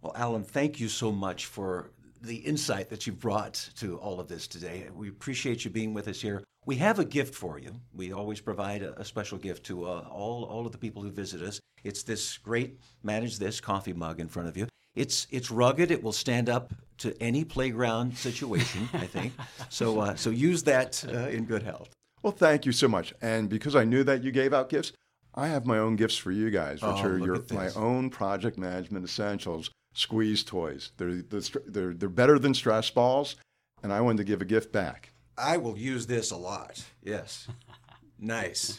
Well, 0.00 0.14
Alan, 0.16 0.42
thank 0.42 0.80
you 0.80 0.88
so 0.88 1.12
much 1.12 1.44
for 1.44 1.90
the 2.22 2.36
insight 2.36 2.88
that 2.88 3.06
you've 3.06 3.20
brought 3.20 3.68
to 3.76 3.98
all 3.98 4.18
of 4.20 4.28
this 4.28 4.48
today. 4.48 4.86
We 4.94 5.08
appreciate 5.08 5.64
you 5.64 5.70
being 5.70 5.92
with 5.92 6.08
us 6.08 6.20
here. 6.20 6.42
We 6.64 6.76
have 6.76 6.98
a 6.98 7.04
gift 7.04 7.34
for 7.34 7.58
you. 7.58 7.72
We 7.94 8.12
always 8.12 8.40
provide 8.40 8.82
a, 8.82 8.98
a 8.98 9.04
special 9.04 9.36
gift 9.38 9.66
to 9.66 9.84
uh, 9.84 10.08
all, 10.10 10.44
all 10.44 10.64
of 10.64 10.72
the 10.72 10.78
people 10.78 11.02
who 11.02 11.10
visit 11.10 11.42
us. 11.42 11.60
It's 11.84 12.02
this 12.02 12.38
great 12.38 12.80
Manage 13.02 13.38
This 13.38 13.60
coffee 13.60 13.92
mug 13.92 14.18
in 14.18 14.28
front 14.28 14.48
of 14.48 14.56
you. 14.56 14.66
It's, 14.94 15.26
it's 15.30 15.50
rugged. 15.50 15.90
It 15.90 16.02
will 16.02 16.12
stand 16.12 16.48
up 16.48 16.72
to 16.98 17.20
any 17.22 17.44
playground 17.44 18.16
situation, 18.16 18.88
I 18.92 19.06
think. 19.06 19.32
So, 19.68 20.00
uh, 20.00 20.14
so 20.16 20.30
use 20.30 20.62
that 20.64 21.04
uh, 21.08 21.28
in 21.28 21.44
good 21.44 21.62
health. 21.62 21.90
Well, 22.22 22.32
thank 22.32 22.66
you 22.66 22.72
so 22.72 22.88
much. 22.88 23.14
And 23.22 23.48
because 23.48 23.76
I 23.76 23.84
knew 23.84 24.02
that 24.04 24.22
you 24.22 24.32
gave 24.32 24.52
out 24.52 24.68
gifts, 24.68 24.92
I 25.34 25.48
have 25.48 25.66
my 25.66 25.78
own 25.78 25.96
gifts 25.96 26.16
for 26.16 26.32
you 26.32 26.50
guys, 26.50 26.82
which 26.82 26.96
oh, 26.96 27.04
are 27.04 27.18
your, 27.18 27.44
my 27.52 27.70
own 27.76 28.10
project 28.10 28.58
management 28.58 29.04
essentials 29.04 29.70
squeeze 29.94 30.42
toys. 30.42 30.92
They're, 30.96 31.22
they're, 31.22 31.94
they're 31.94 32.08
better 32.08 32.38
than 32.38 32.54
stress 32.54 32.90
balls, 32.90 33.36
and 33.82 33.92
I 33.92 34.00
wanted 34.00 34.18
to 34.18 34.24
give 34.24 34.42
a 34.42 34.44
gift 34.44 34.72
back. 34.72 35.12
I 35.36 35.56
will 35.56 35.78
use 35.78 36.06
this 36.06 36.32
a 36.32 36.36
lot. 36.36 36.82
Yes. 37.02 37.46
nice. 38.18 38.78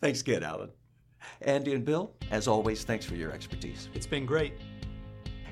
Thanks 0.00 0.20
again, 0.20 0.42
Alan. 0.42 0.70
Andy 1.42 1.74
and 1.74 1.84
Bill, 1.84 2.12
as 2.30 2.46
always, 2.48 2.84
thanks 2.84 3.04
for 3.06 3.14
your 3.14 3.32
expertise. 3.32 3.88
It's 3.94 4.06
been 4.06 4.26
great. 4.26 4.54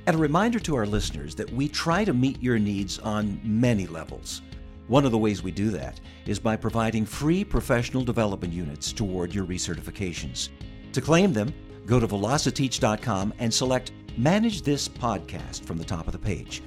And 0.08 0.16
a 0.16 0.20
reminder 0.20 0.58
to 0.60 0.74
our 0.74 0.86
listeners 0.86 1.34
that 1.34 1.52
we 1.52 1.68
try 1.68 2.02
to 2.02 2.14
meet 2.14 2.42
your 2.42 2.58
needs 2.58 2.98
on 2.98 3.38
many 3.44 3.86
levels. 3.86 4.40
One 4.86 5.04
of 5.04 5.12
the 5.12 5.18
ways 5.18 5.42
we 5.42 5.50
do 5.50 5.68
that 5.72 6.00
is 6.24 6.38
by 6.38 6.56
providing 6.56 7.04
free 7.04 7.44
professional 7.44 8.04
development 8.04 8.54
units 8.54 8.90
toward 8.90 9.34
your 9.34 9.44
recertifications. 9.44 10.48
To 10.94 11.02
claim 11.02 11.34
them, 11.34 11.52
go 11.84 12.00
to 12.00 12.08
velociteach.com 12.08 13.34
and 13.38 13.52
select 13.52 13.92
Manage 14.16 14.62
This 14.62 14.88
Podcast 14.88 15.66
from 15.66 15.76
the 15.76 15.84
top 15.84 16.06
of 16.06 16.14
the 16.14 16.18
page. 16.18 16.62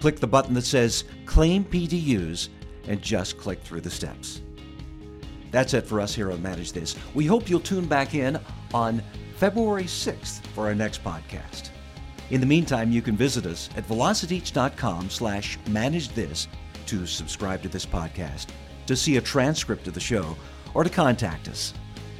Click 0.00 0.18
the 0.18 0.26
button 0.26 0.54
that 0.54 0.64
says 0.64 1.04
Claim 1.26 1.66
PDUs 1.66 2.48
and 2.88 3.02
just 3.02 3.36
click 3.36 3.60
through 3.60 3.82
the 3.82 3.90
steps. 3.90 4.40
That's 5.50 5.74
it 5.74 5.86
for 5.86 6.00
us 6.00 6.14
here 6.14 6.32
on 6.32 6.40
Manage 6.40 6.72
This. 6.72 6.96
We 7.12 7.26
hope 7.26 7.50
you'll 7.50 7.60
tune 7.60 7.84
back 7.84 8.14
in 8.14 8.40
on 8.72 9.02
February 9.36 9.84
6th 9.84 10.40
for 10.54 10.64
our 10.64 10.74
next 10.74 11.04
podcast. 11.04 11.72
In 12.30 12.40
the 12.40 12.46
meantime, 12.46 12.90
you 12.90 13.02
can 13.02 13.16
visit 13.16 13.46
us 13.46 13.68
at 13.76 13.86
velociteach.com 13.86 15.10
slash 15.10 15.58
manage 15.68 16.08
this 16.10 16.48
to 16.86 17.06
subscribe 17.06 17.62
to 17.62 17.68
this 17.68 17.86
podcast, 17.86 18.46
to 18.86 18.96
see 18.96 19.16
a 19.16 19.20
transcript 19.20 19.86
of 19.86 19.94
the 19.94 20.00
show, 20.00 20.36
or 20.74 20.84
to 20.84 20.90
contact 20.90 21.48
us. 21.48 21.72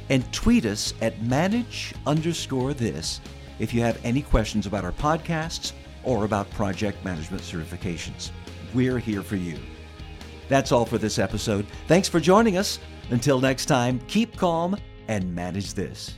And 0.09 0.31
tweet 0.31 0.65
us 0.65 0.93
at 1.01 1.21
manage 1.21 1.93
underscore 2.05 2.73
this 2.73 3.19
if 3.59 3.73
you 3.73 3.81
have 3.81 3.99
any 4.03 4.21
questions 4.21 4.65
about 4.65 4.85
our 4.85 4.93
podcasts 4.93 5.73
or 6.03 6.23
about 6.23 6.49
project 6.51 7.03
management 7.03 7.43
certifications. 7.43 8.31
We're 8.73 8.99
here 8.99 9.23
for 9.23 9.35
you. 9.35 9.57
That's 10.47 10.71
all 10.71 10.85
for 10.85 10.97
this 10.97 11.19
episode. 11.19 11.65
Thanks 11.87 12.07
for 12.07 12.21
joining 12.21 12.57
us. 12.57 12.79
Until 13.09 13.39
next 13.41 13.65
time, 13.65 13.99
keep 14.07 14.37
calm 14.37 14.77
and 15.09 15.33
manage 15.35 15.73
this. 15.73 16.15